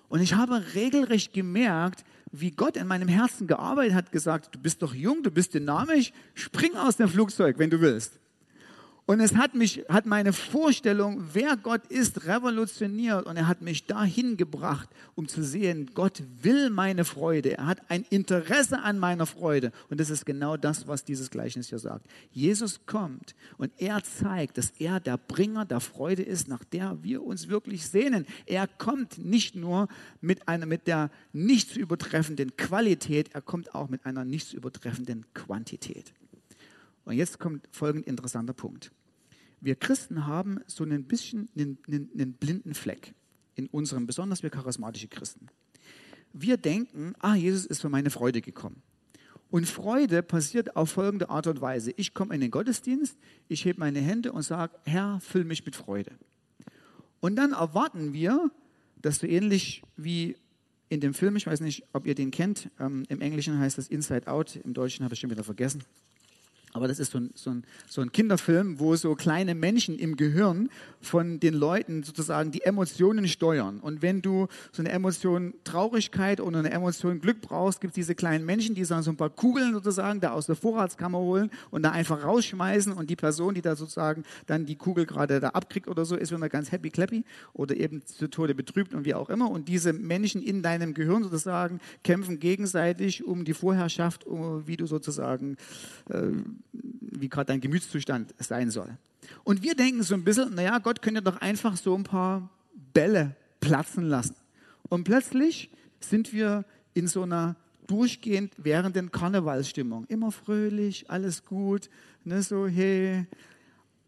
Und 0.09 0.21
ich 0.21 0.35
habe 0.35 0.61
regelrecht 0.75 1.33
gemerkt, 1.33 2.05
wie 2.31 2.51
Gott 2.51 2.77
in 2.77 2.85
meinem 2.85 3.07
Herzen 3.07 3.47
gearbeitet 3.47 3.95
hat, 3.95 4.11
gesagt, 4.11 4.53
du 4.53 4.59
bist 4.59 4.83
doch 4.83 4.93
jung, 4.93 5.23
du 5.23 5.31
bist 5.31 5.55
dynamisch, 5.55 6.13
spring 6.35 6.75
aus 6.75 6.97
dem 6.97 7.09
Flugzeug, 7.09 7.57
wenn 7.57 7.71
du 7.71 7.81
willst. 7.81 8.19
Und 9.11 9.19
es 9.19 9.35
hat 9.35 9.55
mich, 9.55 9.83
hat 9.89 10.05
meine 10.05 10.31
Vorstellung, 10.31 11.21
wer 11.33 11.57
Gott 11.57 11.85
ist, 11.87 12.27
revolutioniert 12.27 13.25
und 13.25 13.35
er 13.35 13.45
hat 13.45 13.61
mich 13.61 13.85
dahin 13.85 14.37
gebracht, 14.37 14.87
um 15.15 15.27
zu 15.27 15.43
sehen, 15.43 15.91
Gott 15.93 16.23
will 16.41 16.69
meine 16.69 17.03
Freude. 17.03 17.57
Er 17.57 17.65
hat 17.65 17.81
ein 17.89 18.05
Interesse 18.09 18.79
an 18.81 18.99
meiner 18.99 19.25
Freude. 19.25 19.73
Und 19.89 19.99
das 19.99 20.09
ist 20.09 20.25
genau 20.25 20.55
das, 20.55 20.87
was 20.87 21.03
dieses 21.03 21.29
Gleichnis 21.29 21.67
hier 21.67 21.79
sagt. 21.79 22.05
Jesus 22.31 22.85
kommt 22.85 23.35
und 23.57 23.73
er 23.79 24.01
zeigt, 24.01 24.57
dass 24.57 24.71
er 24.79 25.01
der 25.01 25.17
Bringer 25.17 25.65
der 25.65 25.81
Freude 25.81 26.23
ist, 26.23 26.47
nach 26.47 26.63
der 26.63 26.97
wir 27.03 27.21
uns 27.21 27.49
wirklich 27.49 27.89
sehnen. 27.89 28.25
Er 28.45 28.65
kommt 28.65 29.17
nicht 29.17 29.57
nur 29.57 29.89
mit 30.21 30.47
einer, 30.47 30.65
mit 30.65 30.87
der 30.87 31.11
nicht 31.33 31.73
zu 31.73 31.81
übertreffenden 31.81 32.55
Qualität, 32.55 33.31
er 33.33 33.41
kommt 33.41 33.75
auch 33.75 33.89
mit 33.89 34.05
einer 34.05 34.23
nicht 34.23 34.47
zu 34.47 34.55
übertreffenden 34.55 35.25
Quantität. 35.33 36.13
Und 37.03 37.15
jetzt 37.15 37.39
kommt 37.39 37.67
folgend 37.73 38.07
interessanter 38.07 38.53
Punkt. 38.53 38.89
Wir 39.61 39.75
Christen 39.75 40.25
haben 40.25 40.59
so 40.65 40.83
ein 40.83 41.03
bisschen 41.03 41.47
einen, 41.55 41.77
einen, 41.87 42.09
einen 42.13 42.33
blinden 42.33 42.73
Fleck 42.73 43.13
in 43.55 43.67
unserem, 43.67 44.07
besonders 44.07 44.41
wir 44.41 44.49
charismatische 44.49 45.07
Christen. 45.07 45.47
Wir 46.33 46.57
denken, 46.57 47.13
ah, 47.19 47.35
Jesus 47.35 47.65
ist 47.65 47.81
für 47.81 47.89
meine 47.89 48.09
Freude 48.09 48.41
gekommen. 48.41 48.81
Und 49.51 49.67
Freude 49.67 50.23
passiert 50.23 50.75
auf 50.75 50.91
folgende 50.91 51.29
Art 51.29 51.45
und 51.45 51.61
Weise. 51.61 51.91
Ich 51.97 52.13
komme 52.13 52.33
in 52.33 52.41
den 52.41 52.51
Gottesdienst, 52.51 53.17
ich 53.49 53.65
hebe 53.65 53.79
meine 53.79 53.99
Hände 53.99 54.31
und 54.31 54.43
sage, 54.43 54.73
Herr, 54.85 55.19
füll 55.19 55.43
mich 55.43 55.65
mit 55.65 55.75
Freude. 55.75 56.11
Und 57.19 57.35
dann 57.35 57.51
erwarten 57.51 58.13
wir, 58.13 58.49
dass 59.01 59.19
du 59.19 59.27
ähnlich 59.27 59.83
wie 59.95 60.37
in 60.89 61.01
dem 61.01 61.13
Film, 61.13 61.35
ich 61.35 61.47
weiß 61.47 61.59
nicht, 61.61 61.83
ob 61.93 62.07
ihr 62.07 62.15
den 62.15 62.31
kennt, 62.31 62.69
ähm, 62.79 63.03
im 63.09 63.21
Englischen 63.21 63.59
heißt 63.59 63.77
das 63.77 63.87
Inside 63.87 64.27
Out, 64.27 64.55
im 64.55 64.73
Deutschen 64.73 65.03
habe 65.03 65.13
ich 65.13 65.19
schon 65.19 65.29
wieder 65.29 65.43
vergessen, 65.43 65.83
aber 66.73 66.87
das 66.87 66.99
ist 66.99 67.11
so 67.11 67.19
ein, 67.19 67.31
so, 67.35 67.49
ein, 67.49 67.63
so 67.87 68.01
ein, 68.01 68.11
Kinderfilm, 68.11 68.79
wo 68.79 68.95
so 68.95 69.15
kleine 69.15 69.55
Menschen 69.55 69.97
im 69.99 70.15
Gehirn 70.15 70.69
von 71.01 71.39
den 71.39 71.53
Leuten 71.53 72.03
sozusagen 72.03 72.51
die 72.51 72.61
Emotionen 72.61 73.27
steuern. 73.27 73.79
Und 73.79 74.01
wenn 74.01 74.21
du 74.21 74.47
so 74.71 74.81
eine 74.81 74.91
Emotion 74.91 75.53
Traurigkeit 75.63 76.39
oder 76.39 76.59
eine 76.59 76.71
Emotion 76.71 77.19
Glück 77.19 77.41
brauchst, 77.41 77.81
gibt 77.81 77.91
es 77.91 77.95
diese 77.95 78.15
kleinen 78.15 78.45
Menschen, 78.45 78.75
die 78.75 78.85
so 78.85 78.95
ein 78.95 79.17
paar 79.17 79.29
Kugeln 79.29 79.73
sozusagen 79.73 80.21
da 80.21 80.31
aus 80.31 80.45
der 80.45 80.55
Vorratskammer 80.55 81.19
holen 81.19 81.51
und 81.71 81.83
da 81.83 81.91
einfach 81.91 82.23
rausschmeißen. 82.23 82.93
Und 82.93 83.09
die 83.09 83.15
Person, 83.15 83.53
die 83.53 83.61
da 83.61 83.75
sozusagen 83.75 84.23
dann 84.47 84.65
die 84.65 84.75
Kugel 84.75 85.05
gerade 85.05 85.39
da 85.39 85.49
abkriegt 85.49 85.87
oder 85.87 86.05
so, 86.05 86.15
ist 86.15 86.31
wieder 86.31 86.49
ganz 86.49 86.71
happy 86.71 86.89
clappy 86.89 87.23
oder 87.53 87.75
eben 87.75 88.05
zu 88.05 88.29
Tode 88.29 88.55
betrübt 88.55 88.93
und 88.93 89.03
wie 89.05 89.13
auch 89.13 89.29
immer. 89.29 89.49
Und 89.49 89.67
diese 89.67 89.91
Menschen 89.91 90.41
in 90.41 90.61
deinem 90.61 90.93
Gehirn 90.93 91.23
sozusagen 91.23 91.79
kämpfen 92.03 92.39
gegenseitig 92.39 93.25
um 93.25 93.43
die 93.43 93.53
Vorherrschaft, 93.53 94.25
wie 94.27 94.77
du 94.77 94.85
sozusagen 94.85 95.57
äh, 96.09 96.31
wie 96.73 97.29
gerade 97.29 97.47
dein 97.47 97.61
Gemütszustand 97.61 98.33
sein 98.39 98.71
soll. 98.71 98.97
Und 99.43 99.61
wir 99.61 99.75
denken 99.75 100.03
so 100.03 100.15
ein 100.15 100.23
bisschen, 100.23 100.55
naja, 100.55 100.79
Gott 100.79 101.01
könnte 101.01 101.21
doch 101.21 101.37
einfach 101.37 101.77
so 101.77 101.95
ein 101.95 102.03
paar 102.03 102.49
Bälle 102.93 103.35
platzen 103.59 104.05
lassen. 104.05 104.35
Und 104.89 105.03
plötzlich 105.03 105.69
sind 105.99 106.33
wir 106.33 106.65
in 106.93 107.07
so 107.07 107.23
einer 107.23 107.55
durchgehend 107.87 108.53
währenden 108.57 109.11
Karnevalsstimmung. 109.11 110.05
Immer 110.05 110.31
fröhlich, 110.31 111.09
alles 111.09 111.45
gut, 111.45 111.89
ne, 112.23 112.41
so 112.41 112.67
hey. 112.67 113.25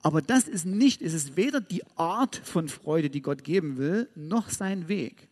Aber 0.02 0.22
das 0.22 0.48
ist 0.48 0.66
nicht, 0.66 1.02
es 1.02 1.14
ist 1.14 1.38
weder 1.38 1.62
die 1.62 1.84
Art 1.96 2.36
von 2.36 2.68
Freude, 2.68 3.10
die 3.10 3.22
Gott 3.22 3.44
geben 3.44 3.78
will, 3.78 4.10
noch 4.16 4.50
sein 4.50 4.88
Weg. 4.88 5.30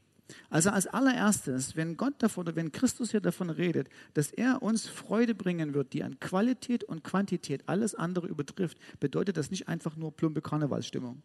Also 0.50 0.70
als 0.70 0.88
allererstes, 0.88 1.76
wenn 1.76 1.98
Gott 1.98 2.14
davon 2.20 2.48
oder 2.48 2.56
wenn 2.56 2.72
Christus 2.72 3.12
hier 3.12 3.22
davon 3.22 3.50
redet, 3.50 3.90
dass 4.14 4.32
er 4.32 4.62
uns 4.62 4.88
Freude 4.88 5.36
bringen 5.36 5.74
wird, 5.74 5.94
die 5.94 6.04
an 6.04 6.20
Qualität 6.20 6.84
und 6.84 7.04
Quantität 7.04 7.64
alles 7.68 7.96
andere 7.96 8.28
übertrifft, 8.28 8.78
bedeutet 9.00 9.38
das 9.38 9.52
nicht 9.52 9.68
einfach 9.68 9.96
nur 9.96 10.12
plumpe 10.12 10.42
Karnevalsstimmung. 10.42 11.22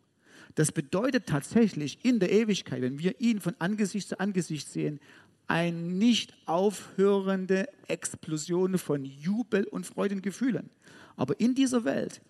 Das 0.55 0.73
bedeutet 0.73 1.27
tatsächlich 1.27 2.05
in 2.05 2.21
der 2.21 2.31
Ewigkeit, 2.31 2.83
wenn 2.83 2.99
wir 2.99 3.21
ihn 3.21 3.41
von 3.41 3.55
Angesicht 3.59 4.09
zu 4.09 4.21
Angesicht 4.21 4.69
sehen, 4.69 5.01
eine 5.49 5.77
nicht 5.77 6.35
aufhörende 6.47 7.69
Explosion 7.89 8.79
von 8.79 9.05
Jubel 9.05 9.65
und 9.65 9.87
Freudengefühlen. 9.87 10.71
Aber 11.17 11.39
in 11.41 11.55
dieser 11.55 11.85
Welt 11.85 12.21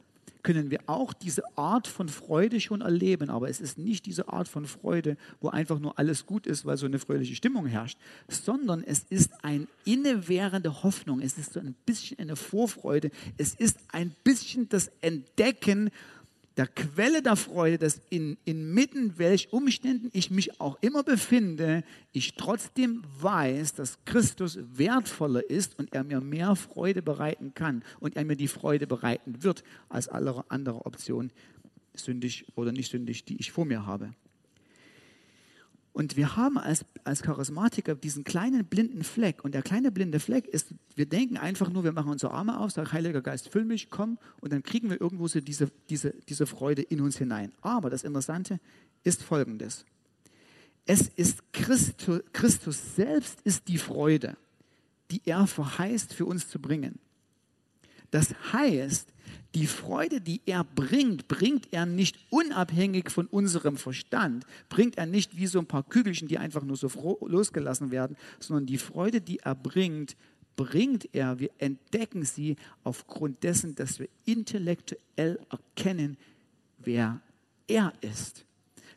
können 0.46 0.70
wir 0.70 0.78
auch 0.86 1.12
diese 1.12 1.42
Art 1.58 1.88
von 1.88 2.08
Freude 2.08 2.60
schon 2.60 2.80
erleben. 2.80 3.30
Aber 3.30 3.48
es 3.50 3.60
ist 3.60 3.78
nicht 3.78 4.06
diese 4.06 4.28
Art 4.28 4.46
von 4.46 4.64
Freude, 4.64 5.16
wo 5.40 5.48
einfach 5.48 5.80
nur 5.80 5.98
alles 5.98 6.24
gut 6.24 6.46
ist, 6.46 6.64
weil 6.64 6.76
so 6.76 6.86
eine 6.86 7.00
fröhliche 7.00 7.34
Stimmung 7.34 7.66
herrscht, 7.66 7.98
sondern 8.28 8.84
es 8.84 9.00
ist 9.10 9.32
eine 9.42 9.66
innewährende 9.84 10.84
Hoffnung. 10.84 11.20
Es 11.20 11.36
ist 11.36 11.52
so 11.52 11.58
ein 11.58 11.74
bisschen 11.84 12.20
eine 12.20 12.36
Vorfreude. 12.36 13.10
Es 13.36 13.54
ist 13.54 13.76
ein 13.88 14.14
bisschen 14.22 14.68
das 14.68 14.92
Entdecken 15.00 15.90
der 16.56 16.66
Quelle 16.66 17.22
der 17.22 17.36
Freude, 17.36 17.78
dass 17.78 18.00
in, 18.08 18.38
inmitten 18.44 19.18
welch 19.18 19.52
Umständen 19.52 20.10
ich 20.12 20.30
mich 20.30 20.58
auch 20.60 20.78
immer 20.80 21.02
befinde, 21.02 21.84
ich 22.12 22.34
trotzdem 22.34 23.02
weiß, 23.20 23.74
dass 23.74 23.98
Christus 24.06 24.58
wertvoller 24.72 25.48
ist 25.50 25.78
und 25.78 25.92
er 25.92 26.02
mir 26.02 26.20
mehr 26.20 26.56
Freude 26.56 27.02
bereiten 27.02 27.52
kann 27.54 27.84
und 28.00 28.16
er 28.16 28.24
mir 28.24 28.36
die 28.36 28.48
Freude 28.48 28.86
bereiten 28.86 29.42
wird 29.42 29.64
als 29.90 30.08
alle 30.08 30.44
andere 30.48 30.86
Optionen, 30.86 31.30
sündig 31.94 32.46
oder 32.54 32.72
nicht 32.72 32.90
sündig, 32.90 33.24
die 33.24 33.38
ich 33.38 33.52
vor 33.52 33.66
mir 33.66 33.84
habe. 33.84 34.14
Und 35.96 36.18
wir 36.18 36.36
haben 36.36 36.58
als, 36.58 36.84
als 37.04 37.22
Charismatiker 37.22 37.94
diesen 37.94 38.22
kleinen 38.22 38.66
blinden 38.66 39.02
Fleck. 39.02 39.42
Und 39.42 39.54
der 39.54 39.62
kleine 39.62 39.90
blinde 39.90 40.20
Fleck 40.20 40.46
ist, 40.46 40.74
wir 40.94 41.06
denken 41.06 41.38
einfach 41.38 41.70
nur, 41.70 41.84
wir 41.84 41.92
machen 41.92 42.10
unsere 42.10 42.34
Arme 42.34 42.60
auf, 42.60 42.70
sagen, 42.70 42.92
Heiliger 42.92 43.22
Geist, 43.22 43.48
füll 43.48 43.64
mich, 43.64 43.88
komm. 43.88 44.18
Und 44.42 44.52
dann 44.52 44.62
kriegen 44.62 44.90
wir 44.90 45.00
irgendwo 45.00 45.26
so 45.26 45.40
diese, 45.40 45.70
diese, 45.88 46.12
diese 46.28 46.46
Freude 46.46 46.82
in 46.82 47.00
uns 47.00 47.16
hinein. 47.16 47.50
Aber 47.62 47.88
das 47.88 48.04
Interessante 48.04 48.60
ist 49.04 49.22
Folgendes. 49.22 49.86
Es 50.84 51.08
ist 51.08 51.50
Christus, 51.54 52.20
Christus 52.34 52.94
selbst 52.94 53.40
ist 53.44 53.66
die 53.66 53.78
Freude, 53.78 54.36
die 55.10 55.22
er 55.24 55.46
verheißt 55.46 56.12
für 56.12 56.26
uns 56.26 56.46
zu 56.50 56.58
bringen. 56.60 56.98
Das 58.10 58.34
heißt, 58.52 59.12
die 59.54 59.66
Freude, 59.66 60.20
die 60.20 60.42
er 60.46 60.64
bringt, 60.64 61.28
bringt 61.28 61.72
er 61.72 61.86
nicht 61.86 62.18
unabhängig 62.30 63.10
von 63.10 63.26
unserem 63.26 63.76
Verstand, 63.76 64.44
bringt 64.68 64.98
er 64.98 65.06
nicht 65.06 65.36
wie 65.36 65.46
so 65.46 65.58
ein 65.58 65.66
paar 65.66 65.82
Kügelchen, 65.82 66.28
die 66.28 66.38
einfach 66.38 66.62
nur 66.62 66.76
so 66.76 67.18
losgelassen 67.26 67.90
werden, 67.90 68.16
sondern 68.38 68.66
die 68.66 68.78
Freude, 68.78 69.20
die 69.20 69.38
er 69.38 69.54
bringt, 69.54 70.16
bringt 70.56 71.14
er, 71.14 71.38
wir 71.38 71.50
entdecken 71.58 72.24
sie 72.24 72.56
aufgrund 72.82 73.42
dessen, 73.42 73.74
dass 73.74 73.98
wir 73.98 74.08
intellektuell 74.24 75.38
erkennen, 75.50 76.16
wer 76.78 77.20
er 77.68 77.92
ist. 78.00 78.45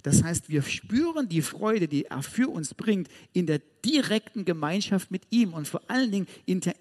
Das 0.04 0.24
heißt, 0.24 0.50
wir 0.50 0.62
spüren 0.62 1.28
die 1.28 1.42
Freude, 1.42 1.88
die 1.88 2.06
er 2.06 2.22
für 2.22 2.50
uns 2.50 2.74
bringt, 2.74 3.10
in 3.34 3.46
der 3.46 3.62
direkten 3.86 4.46
Gemeinschaft 4.46 5.12
mit 5.12 5.24
ihm 5.30 5.54
und 5.54 5.68
vor 5.68 5.82
allen 5.88 6.12
Dingen 6.12 6.28
in 6.46 6.62
der 6.62 6.76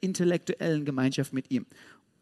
intellektuellen 0.00 0.84
Gemeinschaft 0.84 1.32
mit 1.32 1.50
ihm. 1.50 1.66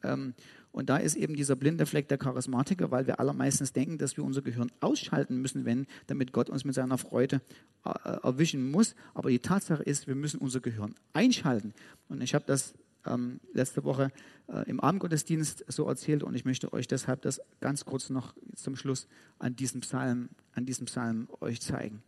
Ähm, 0.03 0.35
und 0.71 0.91
da 0.91 0.99
ist 0.99 1.17
eben 1.17 1.35
dieser 1.35 1.57
blinde 1.57 1.87
Fleck 1.87 2.09
der 2.09 2.19
Charismatiker, 2.19 2.91
weil 2.91 3.07
wir 3.07 3.19
allermeistens 3.19 3.73
denken, 3.73 3.99
dass 3.99 4.17
wir 4.17 4.25
unser 4.25 4.43
Gehirn 4.43 4.71
ausschalten 4.81 5.41
müssen, 5.41 5.65
wenn, 5.65 5.87
damit 6.07 6.33
Gott 6.33 6.51
uns 6.51 6.65
mit 6.65 6.75
seiner 6.75 6.99
Freude 6.99 7.41
äh, 7.85 7.91
erwischen 8.23 8.71
muss. 8.71 8.95
Aber 9.15 9.31
die 9.31 9.39
Tatsache 9.39 9.83
ist, 9.83 10.07
wir 10.07 10.15
müssen 10.15 10.39
unser 10.39 10.61
Gehirn 10.61 10.95
einschalten. 11.15 11.73
Und 12.09 12.23
ich 12.23 12.35
habe 12.35 12.45
das 12.47 12.75
ähm, 13.09 13.41
letzte 13.53 13.85
Woche 13.85 14.11
äh, 14.49 14.69
im 14.69 14.81
Abendgottesdienst 14.81 15.65
so 15.69 15.87
erzählt 15.89 16.23
und 16.23 16.35
ich 16.35 16.45
möchte 16.45 16.73
euch 16.73 16.87
deshalb 16.87 17.23
das 17.23 17.41
ganz 17.61 17.85
kurz 17.85 18.11
noch 18.11 18.35
zum 18.55 18.77
Schluss 18.77 19.09
an 19.39 19.57
diesem 19.57 19.81
Psalm, 19.81 20.29
an 20.53 20.67
diesem 20.67 20.87
Psalm 20.87 21.29
euch 21.41 21.61
zeigen. 21.61 22.03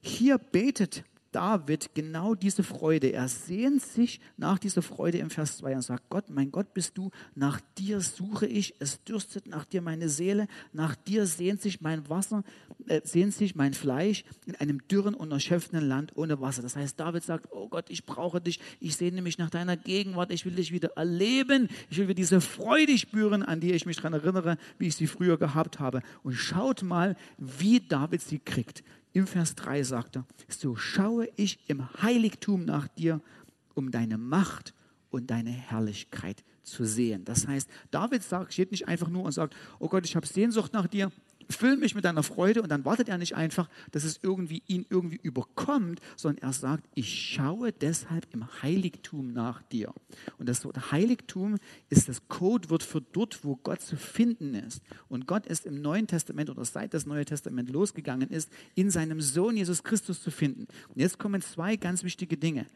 Hier 0.00 0.38
betet 0.38 1.04
David 1.34 1.94
genau 1.94 2.36
diese 2.36 2.62
Freude. 2.62 3.12
Er 3.12 3.26
sehnt 3.26 3.82
sich 3.82 4.20
nach 4.36 4.56
dieser 4.56 4.82
Freude 4.82 5.18
im 5.18 5.30
Vers 5.30 5.58
2 5.58 5.74
und 5.74 5.82
sagt, 5.82 6.08
Gott, 6.08 6.30
mein 6.30 6.52
Gott 6.52 6.72
bist 6.74 6.96
du, 6.96 7.10
nach 7.34 7.60
dir 7.76 8.00
suche 8.00 8.46
ich, 8.46 8.76
es 8.78 9.02
dürstet 9.02 9.48
nach 9.48 9.64
dir 9.64 9.82
meine 9.82 10.08
Seele, 10.08 10.46
nach 10.72 10.94
dir 10.94 11.26
sehnt 11.26 11.60
sich 11.60 11.80
mein 11.80 12.08
Wasser, 12.08 12.44
äh, 12.86 13.00
sehnt 13.02 13.34
sich 13.34 13.56
mein 13.56 13.74
Fleisch 13.74 14.24
in 14.46 14.54
einem 14.56 14.86
dürren 14.86 15.14
und 15.14 15.32
erschöpfenden 15.32 15.88
Land 15.88 16.12
ohne 16.14 16.40
Wasser. 16.40 16.62
Das 16.62 16.76
heißt, 16.76 17.00
David 17.00 17.24
sagt, 17.24 17.48
oh 17.50 17.68
Gott, 17.68 17.90
ich 17.90 18.06
brauche 18.06 18.40
dich, 18.40 18.60
ich 18.78 18.94
sehne 18.94 19.20
mich 19.20 19.36
nach 19.36 19.50
deiner 19.50 19.76
Gegenwart, 19.76 20.30
ich 20.30 20.44
will 20.44 20.54
dich 20.54 20.70
wieder 20.70 20.90
erleben, 20.94 21.68
ich 21.90 21.98
will 21.98 22.04
wieder 22.04 22.14
diese 22.14 22.40
Freude 22.40 22.96
spüren, 22.96 23.42
an 23.42 23.58
die 23.58 23.72
ich 23.72 23.86
mich 23.86 23.96
daran 23.96 24.12
erinnere, 24.12 24.56
wie 24.78 24.86
ich 24.86 24.94
sie 24.94 25.08
früher 25.08 25.36
gehabt 25.36 25.80
habe. 25.80 26.00
Und 26.22 26.34
schaut 26.34 26.84
mal, 26.84 27.16
wie 27.38 27.80
David 27.80 28.22
sie 28.22 28.38
kriegt. 28.38 28.84
Im 29.14 29.28
Vers 29.28 29.54
3 29.54 29.84
sagt 29.84 30.16
er, 30.16 30.26
so 30.48 30.74
schaue 30.74 31.28
ich 31.36 31.60
im 31.68 31.88
Heiligtum 32.02 32.64
nach 32.64 32.88
dir, 32.88 33.20
um 33.74 33.92
deine 33.92 34.18
Macht 34.18 34.74
und 35.10 35.30
deine 35.30 35.50
Herrlichkeit 35.50 36.42
zu 36.64 36.84
sehen. 36.84 37.24
Das 37.24 37.46
heißt, 37.46 37.70
David 37.92 38.24
sagt, 38.24 38.52
steht 38.52 38.72
nicht 38.72 38.88
einfach 38.88 39.08
nur 39.08 39.22
und 39.22 39.30
sagt, 39.30 39.54
oh 39.78 39.88
Gott, 39.88 40.04
ich 40.04 40.16
habe 40.16 40.26
Sehnsucht 40.26 40.72
nach 40.72 40.88
dir, 40.88 41.12
füll 41.50 41.76
mich 41.76 41.94
mit 41.94 42.04
deiner 42.04 42.22
Freude 42.22 42.62
und 42.62 42.68
dann 42.68 42.84
wartet 42.84 43.08
er 43.08 43.18
nicht 43.18 43.34
einfach, 43.34 43.68
dass 43.90 44.04
es 44.04 44.20
irgendwie 44.22 44.62
ihn 44.66 44.86
irgendwie 44.88 45.20
überkommt, 45.22 46.00
sondern 46.16 46.42
er 46.42 46.52
sagt, 46.52 46.84
ich 46.94 47.32
schaue 47.34 47.72
deshalb 47.72 48.26
im 48.32 48.46
Heiligtum 48.62 49.32
nach 49.32 49.62
dir. 49.62 49.92
Und 50.38 50.48
das 50.48 50.64
Wort 50.64 50.92
Heiligtum 50.92 51.56
ist 51.90 52.08
das 52.08 52.28
Codewort 52.28 52.82
für 52.82 53.00
dort, 53.00 53.44
wo 53.44 53.56
Gott 53.56 53.80
zu 53.80 53.96
finden 53.96 54.54
ist. 54.54 54.82
Und 55.08 55.26
Gott 55.26 55.46
ist 55.46 55.66
im 55.66 55.80
Neuen 55.80 56.06
Testament 56.06 56.50
oder 56.50 56.64
seit 56.64 56.94
das 56.94 57.06
Neue 57.06 57.24
Testament 57.24 57.70
losgegangen 57.70 58.30
ist, 58.30 58.50
in 58.74 58.90
seinem 58.90 59.20
Sohn 59.20 59.56
Jesus 59.56 59.82
Christus 59.82 60.22
zu 60.22 60.30
finden. 60.30 60.66
Und 60.88 61.00
jetzt 61.00 61.18
kommen 61.18 61.42
zwei 61.42 61.76
ganz 61.76 62.04
wichtige 62.04 62.36
Dinge. 62.36 62.66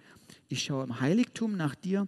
Ich 0.48 0.62
schaue 0.64 0.84
im 0.84 1.00
Heiligtum 1.00 1.56
nach 1.56 1.74
dir, 1.74 2.06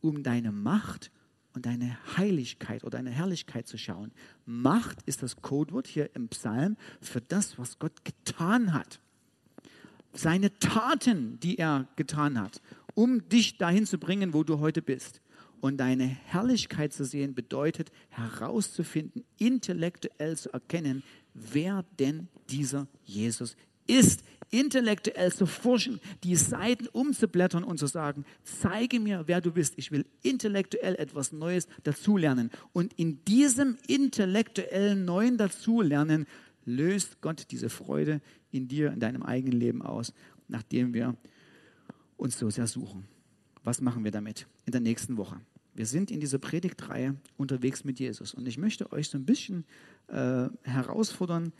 um 0.00 0.22
deine 0.22 0.52
Macht 0.52 1.10
und 1.54 1.66
deine 1.66 1.98
Heiligkeit 2.16 2.84
oder 2.84 2.98
deine 2.98 3.10
Herrlichkeit 3.10 3.66
zu 3.66 3.78
schauen. 3.78 4.12
Macht 4.46 5.02
ist 5.06 5.22
das 5.22 5.36
Codewort 5.36 5.86
hier 5.86 6.10
im 6.14 6.28
Psalm 6.28 6.76
für 7.00 7.20
das, 7.20 7.58
was 7.58 7.78
Gott 7.78 8.04
getan 8.04 8.72
hat. 8.72 9.00
Seine 10.12 10.56
Taten, 10.58 11.38
die 11.40 11.58
er 11.58 11.88
getan 11.96 12.40
hat, 12.40 12.60
um 12.94 13.28
dich 13.28 13.58
dahin 13.58 13.86
zu 13.86 13.98
bringen, 13.98 14.34
wo 14.34 14.42
du 14.44 14.58
heute 14.58 14.82
bist. 14.82 15.20
Und 15.60 15.76
deine 15.76 16.04
Herrlichkeit 16.04 16.92
zu 16.92 17.04
sehen 17.04 17.34
bedeutet 17.34 17.92
herauszufinden, 18.08 19.24
intellektuell 19.38 20.36
zu 20.36 20.52
erkennen, 20.52 21.02
wer 21.34 21.84
denn 21.98 22.28
dieser 22.48 22.88
Jesus 23.04 23.56
ist 23.86 24.22
intellektuell 24.50 25.32
zu 25.32 25.46
forschen, 25.46 26.00
die 26.24 26.36
Seiten 26.36 26.86
umzublättern 26.88 27.64
und 27.64 27.78
zu 27.78 27.86
sagen, 27.86 28.24
zeige 28.42 29.00
mir, 29.00 29.24
wer 29.26 29.40
du 29.40 29.52
bist. 29.52 29.74
Ich 29.76 29.90
will 29.90 30.06
intellektuell 30.22 30.96
etwas 30.96 31.32
Neues 31.32 31.68
dazulernen. 31.84 32.50
Und 32.72 32.92
in 32.94 33.24
diesem 33.24 33.78
intellektuellen 33.86 35.04
Neuen 35.04 35.38
Dazulernen 35.38 36.26
löst 36.64 37.20
Gott 37.20 37.46
diese 37.50 37.68
Freude 37.68 38.20
in 38.50 38.68
dir, 38.68 38.92
in 38.92 39.00
deinem 39.00 39.22
eigenen 39.22 39.58
Leben 39.58 39.82
aus, 39.82 40.12
nachdem 40.48 40.94
wir 40.94 41.16
uns 42.16 42.38
so 42.38 42.50
sehr 42.50 42.66
suchen. 42.66 43.06
Was 43.64 43.80
machen 43.80 44.04
wir 44.04 44.10
damit 44.10 44.46
in 44.66 44.72
der 44.72 44.80
nächsten 44.80 45.16
Woche? 45.16 45.40
Wir 45.74 45.86
sind 45.86 46.10
in 46.10 46.20
dieser 46.20 46.38
Predigtreihe 46.38 47.14
unterwegs 47.36 47.84
mit 47.84 48.00
Jesus 48.00 48.34
und 48.34 48.46
ich 48.46 48.58
möchte 48.58 48.90
euch 48.92 49.08
so 49.08 49.16
ein 49.16 49.24
bisschen 49.24 49.64
äh, 50.08 50.48
herausfordern, 50.62 51.52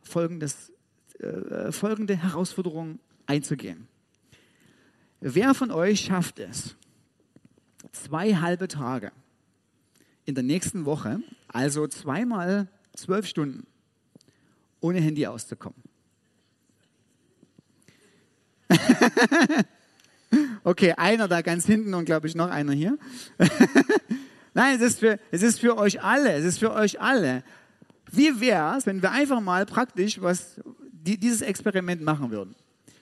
folgendes 0.00 0.72
äh, 1.20 1.72
folgende 1.72 2.16
Herausforderung 2.16 2.98
einzugehen. 3.26 3.88
Wer 5.20 5.54
von 5.54 5.70
euch 5.70 6.00
schafft 6.00 6.38
es, 6.38 6.76
zwei 7.92 8.34
halbe 8.34 8.68
Tage 8.68 9.10
in 10.24 10.34
der 10.34 10.44
nächsten 10.44 10.84
Woche, 10.84 11.20
also 11.48 11.86
zweimal 11.88 12.68
zwölf 12.94 13.26
Stunden, 13.26 13.66
ohne 14.80 15.00
Handy 15.00 15.26
auszukommen? 15.26 15.82
okay, 20.64 20.92
einer 20.92 21.26
da 21.26 21.42
ganz 21.42 21.66
hinten 21.66 21.94
und 21.94 22.04
glaube 22.04 22.26
ich 22.26 22.34
noch 22.34 22.50
einer 22.50 22.72
hier. 22.72 22.98
Nein, 24.54 24.76
es 24.76 24.82
ist, 24.82 24.98
für, 25.00 25.18
es 25.30 25.42
ist 25.42 25.60
für 25.60 25.76
euch 25.76 26.02
alle, 26.02 26.32
es 26.32 26.44
ist 26.44 26.58
für 26.58 26.72
euch 26.72 27.00
alle. 27.00 27.42
Wie 28.10 28.40
wäre 28.40 28.76
es, 28.76 28.86
wenn 28.86 29.02
wir 29.02 29.10
einfach 29.10 29.40
mal 29.40 29.66
praktisch 29.66 30.20
was, 30.20 30.60
die 31.04 31.18
dieses 31.18 31.42
Experiment 31.42 32.02
machen 32.02 32.30
würden. 32.30 32.54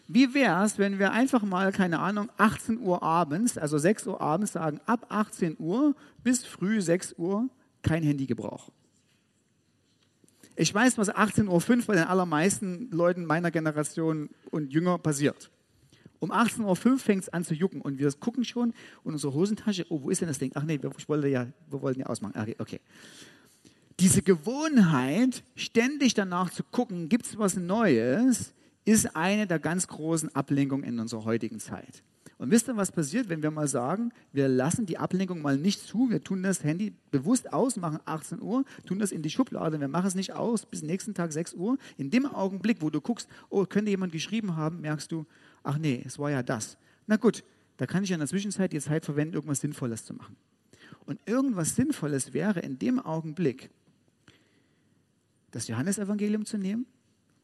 Wie 0.08 0.34
wäre 0.34 0.64
es, 0.64 0.78
wenn 0.78 0.98
wir 0.98 1.10
einfach 1.10 1.42
mal, 1.42 1.72
keine 1.72 1.98
Ahnung, 1.98 2.30
18 2.36 2.78
Uhr 2.78 3.02
abends, 3.02 3.58
also 3.58 3.76
6 3.76 4.06
Uhr 4.06 4.20
abends 4.20 4.52
sagen, 4.52 4.80
ab 4.86 5.06
18 5.08 5.56
Uhr 5.58 5.96
bis 6.22 6.44
früh 6.44 6.80
6 6.80 7.14
Uhr 7.18 7.48
kein 7.82 8.04
Handygebrauch. 8.04 8.70
Ich 10.54 10.72
weiß, 10.72 10.96
was 10.96 11.12
18.05 11.12 11.48
Uhr 11.48 11.84
bei 11.86 11.94
den 11.96 12.04
allermeisten 12.04 12.88
Leuten 12.90 13.26
meiner 13.26 13.50
Generation 13.50 14.30
und 14.50 14.72
jünger 14.72 14.96
passiert. 14.98 15.50
Um 16.20 16.32
18.05 16.32 16.64
Uhr 16.64 16.98
fängt 16.98 17.22
es 17.24 17.28
an 17.28 17.44
zu 17.44 17.54
jucken 17.54 17.80
und 17.80 17.98
wir 17.98 18.10
gucken 18.12 18.44
schon 18.44 18.70
in 19.04 19.12
unsere 19.12 19.34
Hosentasche, 19.34 19.86
oh, 19.90 20.02
wo 20.02 20.10
ist 20.10 20.20
denn 20.20 20.28
das 20.28 20.38
Ding? 20.38 20.52
Ach 20.54 20.62
nee, 20.62 20.80
ich 20.96 21.08
wollte 21.08 21.28
ja, 21.28 21.48
wir 21.68 21.82
wollten 21.82 22.00
ja 22.00 22.06
ausmachen. 22.06 22.40
Okay, 22.40 22.56
okay 22.58 22.80
diese 23.98 24.22
Gewohnheit, 24.22 25.42
ständig 25.54 26.14
danach 26.14 26.50
zu 26.50 26.62
gucken, 26.64 27.08
gibt 27.08 27.26
es 27.26 27.38
was 27.38 27.56
Neues, 27.56 28.52
ist 28.84 29.16
eine 29.16 29.46
der 29.46 29.58
ganz 29.58 29.88
großen 29.88 30.34
Ablenkungen 30.34 30.84
in 30.84 30.98
unserer 30.98 31.24
heutigen 31.24 31.58
Zeit. 31.58 32.02
Und 32.38 32.50
wisst 32.50 32.68
ihr, 32.68 32.76
was 32.76 32.92
passiert, 32.92 33.30
wenn 33.30 33.42
wir 33.42 33.50
mal 33.50 33.66
sagen, 33.66 34.12
wir 34.32 34.46
lassen 34.48 34.84
die 34.84 34.98
Ablenkung 34.98 35.40
mal 35.40 35.56
nicht 35.56 35.80
zu, 35.80 36.10
wir 36.10 36.22
tun 36.22 36.42
das 36.42 36.62
Handy 36.62 36.92
bewusst 37.10 37.50
aus, 37.50 37.76
machen 37.76 37.98
18 38.04 38.42
Uhr, 38.42 38.64
tun 38.84 38.98
das 38.98 39.10
in 39.10 39.22
die 39.22 39.30
Schublade, 39.30 39.80
wir 39.80 39.88
machen 39.88 40.06
es 40.06 40.14
nicht 40.14 40.34
aus 40.34 40.66
bis 40.66 40.82
nächsten 40.82 41.14
Tag 41.14 41.32
6 41.32 41.54
Uhr. 41.54 41.78
In 41.96 42.10
dem 42.10 42.26
Augenblick, 42.26 42.82
wo 42.82 42.90
du 42.90 43.00
guckst, 43.00 43.28
oh, 43.48 43.64
könnte 43.64 43.90
jemand 43.90 44.12
geschrieben 44.12 44.54
haben, 44.54 44.82
merkst 44.82 45.10
du, 45.10 45.24
ach 45.62 45.78
nee, 45.78 46.02
es 46.04 46.18
war 46.18 46.30
ja 46.30 46.42
das. 46.42 46.76
Na 47.06 47.16
gut, 47.16 47.42
da 47.78 47.86
kann 47.86 48.04
ich 48.04 48.10
in 48.10 48.18
der 48.18 48.28
Zwischenzeit 48.28 48.72
die 48.72 48.80
Zeit 48.80 49.06
verwenden, 49.06 49.34
irgendwas 49.34 49.60
Sinnvolles 49.60 50.04
zu 50.04 50.12
machen. 50.12 50.36
Und 51.06 51.20
irgendwas 51.24 51.74
Sinnvolles 51.74 52.34
wäre 52.34 52.60
in 52.60 52.78
dem 52.78 52.98
Augenblick, 52.98 53.70
das 55.50 55.68
Johannesevangelium 55.68 56.44
zu 56.44 56.58
nehmen 56.58 56.86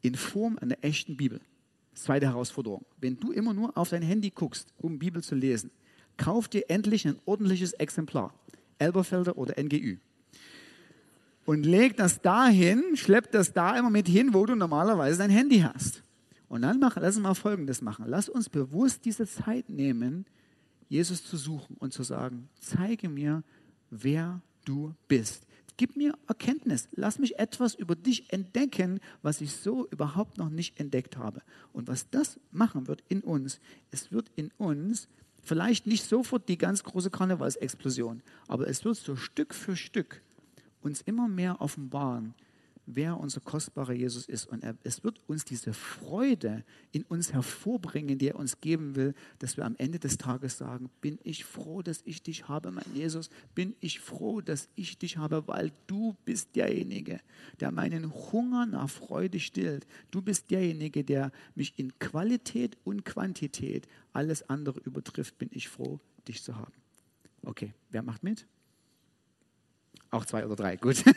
in 0.01 0.15
Form 0.15 0.57
einer 0.59 0.77
echten 0.81 1.17
Bibel. 1.17 1.39
Zweite 1.93 2.27
Herausforderung. 2.27 2.85
Wenn 2.99 3.19
du 3.19 3.31
immer 3.31 3.53
nur 3.53 3.77
auf 3.77 3.89
dein 3.89 4.01
Handy 4.01 4.31
guckst, 4.31 4.73
um 4.77 4.99
Bibel 4.99 5.23
zu 5.23 5.35
lesen, 5.35 5.71
kauf 6.17 6.47
dir 6.47 6.69
endlich 6.69 7.07
ein 7.07 7.17
ordentliches 7.25 7.73
Exemplar. 7.73 8.33
Elberfelder 8.79 9.37
oder 9.37 9.61
NGÜ. 9.61 9.97
Und 11.45 11.65
leg 11.65 11.97
das 11.97 12.21
dahin, 12.21 12.95
schlepp 12.95 13.31
das 13.31 13.53
da 13.53 13.77
immer 13.77 13.89
mit 13.89 14.07
hin, 14.07 14.33
wo 14.33 14.45
du 14.45 14.55
normalerweise 14.55 15.17
dein 15.17 15.29
Handy 15.29 15.59
hast. 15.59 16.01
Und 16.47 16.61
dann 16.61 16.79
mach, 16.79 16.95
lass 16.97 17.15
uns 17.15 17.23
mal 17.23 17.33
Folgendes 17.33 17.81
machen. 17.81 18.05
Lass 18.07 18.29
uns 18.29 18.49
bewusst 18.49 19.05
diese 19.05 19.25
Zeit 19.27 19.69
nehmen, 19.69 20.25
Jesus 20.87 21.23
zu 21.25 21.37
suchen 21.37 21.75
und 21.79 21.93
zu 21.93 22.03
sagen, 22.03 22.49
zeige 22.59 23.09
mir, 23.09 23.43
wer 23.89 24.41
du 24.65 24.93
bist. 25.07 25.45
Gib 25.77 25.95
mir 25.95 26.13
Erkenntnis. 26.27 26.87
Lass 26.91 27.19
mich 27.19 27.39
etwas 27.39 27.73
über 27.73 27.95
dich 27.95 28.31
entdecken, 28.31 28.99
was 29.21 29.41
ich 29.41 29.53
so 29.53 29.87
überhaupt 29.89 30.37
noch 30.37 30.49
nicht 30.49 30.79
entdeckt 30.79 31.17
habe. 31.17 31.41
Und 31.71 31.87
was 31.87 32.09
das 32.09 32.39
machen 32.51 32.87
wird 32.87 33.03
in 33.09 33.21
uns, 33.21 33.59
es 33.91 34.11
wird 34.11 34.31
in 34.35 34.51
uns 34.57 35.07
vielleicht 35.41 35.87
nicht 35.87 36.03
sofort 36.03 36.47
die 36.47 36.57
ganz 36.57 36.83
große 36.83 37.09
Karnevalsexplosion, 37.09 38.21
aber 38.47 38.67
es 38.67 38.85
wird 38.85 38.95
so 38.95 39.15
Stück 39.15 39.53
für 39.53 39.75
Stück 39.75 40.21
uns 40.81 41.01
immer 41.01 41.27
mehr 41.27 41.61
offenbaren, 41.61 42.33
wer 42.85 43.19
unser 43.19 43.39
kostbarer 43.41 43.93
Jesus 43.93 44.25
ist. 44.25 44.45
Und 44.45 44.63
er, 44.63 44.75
es 44.83 45.03
wird 45.03 45.19
uns 45.27 45.45
diese 45.45 45.73
Freude 45.73 46.63
in 46.91 47.03
uns 47.03 47.33
hervorbringen, 47.33 48.17
die 48.17 48.29
er 48.29 48.35
uns 48.35 48.59
geben 48.59 48.95
will, 48.95 49.13
dass 49.39 49.57
wir 49.57 49.65
am 49.65 49.75
Ende 49.77 49.99
des 49.99 50.17
Tages 50.17 50.57
sagen, 50.57 50.89
bin 51.01 51.17
ich 51.23 51.45
froh, 51.45 51.81
dass 51.81 52.01
ich 52.05 52.23
dich 52.23 52.47
habe, 52.47 52.71
mein 52.71 52.83
Jesus, 52.93 53.29
bin 53.55 53.75
ich 53.79 53.99
froh, 53.99 54.41
dass 54.41 54.69
ich 54.75 54.97
dich 54.97 55.17
habe, 55.17 55.47
weil 55.47 55.71
du 55.87 56.15
bist 56.25 56.55
derjenige, 56.55 57.19
der 57.59 57.71
meinen 57.71 58.13
Hunger 58.13 58.65
nach 58.65 58.89
Freude 58.89 59.39
stillt. 59.39 59.87
Du 60.11 60.21
bist 60.21 60.51
derjenige, 60.51 61.03
der 61.03 61.31
mich 61.55 61.73
in 61.77 61.97
Qualität 61.99 62.77
und 62.83 63.05
Quantität 63.05 63.87
alles 64.11 64.49
andere 64.49 64.79
übertrifft, 64.81 65.37
bin 65.37 65.49
ich 65.51 65.69
froh, 65.69 65.99
dich 66.27 66.43
zu 66.43 66.55
haben. 66.55 66.73
Okay, 67.45 67.73
wer 67.89 68.03
macht 68.03 68.23
mit? 68.23 68.45
Auch 70.11 70.25
zwei 70.25 70.45
oder 70.45 70.55
drei, 70.55 70.75
gut. 70.75 71.03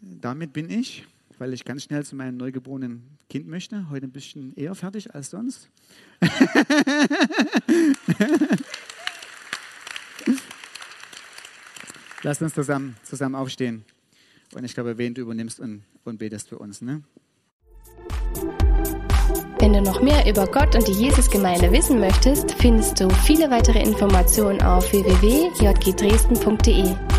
damit 0.00 0.52
bin 0.52 0.70
ich, 0.70 1.04
weil 1.38 1.52
ich 1.52 1.64
ganz 1.64 1.82
schnell 1.84 2.04
zu 2.04 2.14
meinem 2.16 2.36
neugeborenen 2.36 3.02
Kind 3.28 3.46
möchte, 3.48 3.88
heute 3.90 4.06
ein 4.06 4.12
bisschen 4.12 4.54
eher 4.56 4.74
fertig 4.74 5.14
als 5.14 5.30
sonst. 5.30 5.70
Lass 12.22 12.42
uns 12.42 12.52
zusammen, 12.54 12.96
zusammen 13.02 13.34
aufstehen. 13.34 13.84
Und 14.54 14.64
ich 14.64 14.74
glaube, 14.74 14.98
wen 14.98 15.14
du 15.14 15.22
übernimmst 15.22 15.58
und, 15.60 15.84
und 16.04 16.18
betest 16.18 16.50
für 16.50 16.58
uns. 16.58 16.82
Ne? 16.82 17.02
Wenn 19.58 19.72
du 19.72 19.80
noch 19.80 20.02
mehr 20.02 20.28
über 20.28 20.46
Gott 20.46 20.74
und 20.74 20.86
die 20.88 20.92
Jesusgemeinde 20.92 21.72
wissen 21.72 21.98
möchtest, 22.00 22.52
findest 22.54 23.00
du 23.00 23.08
viele 23.10 23.50
weitere 23.50 23.82
Informationen 23.82 24.60
auf 24.62 24.92
www.jgdresden.de. 24.92 27.09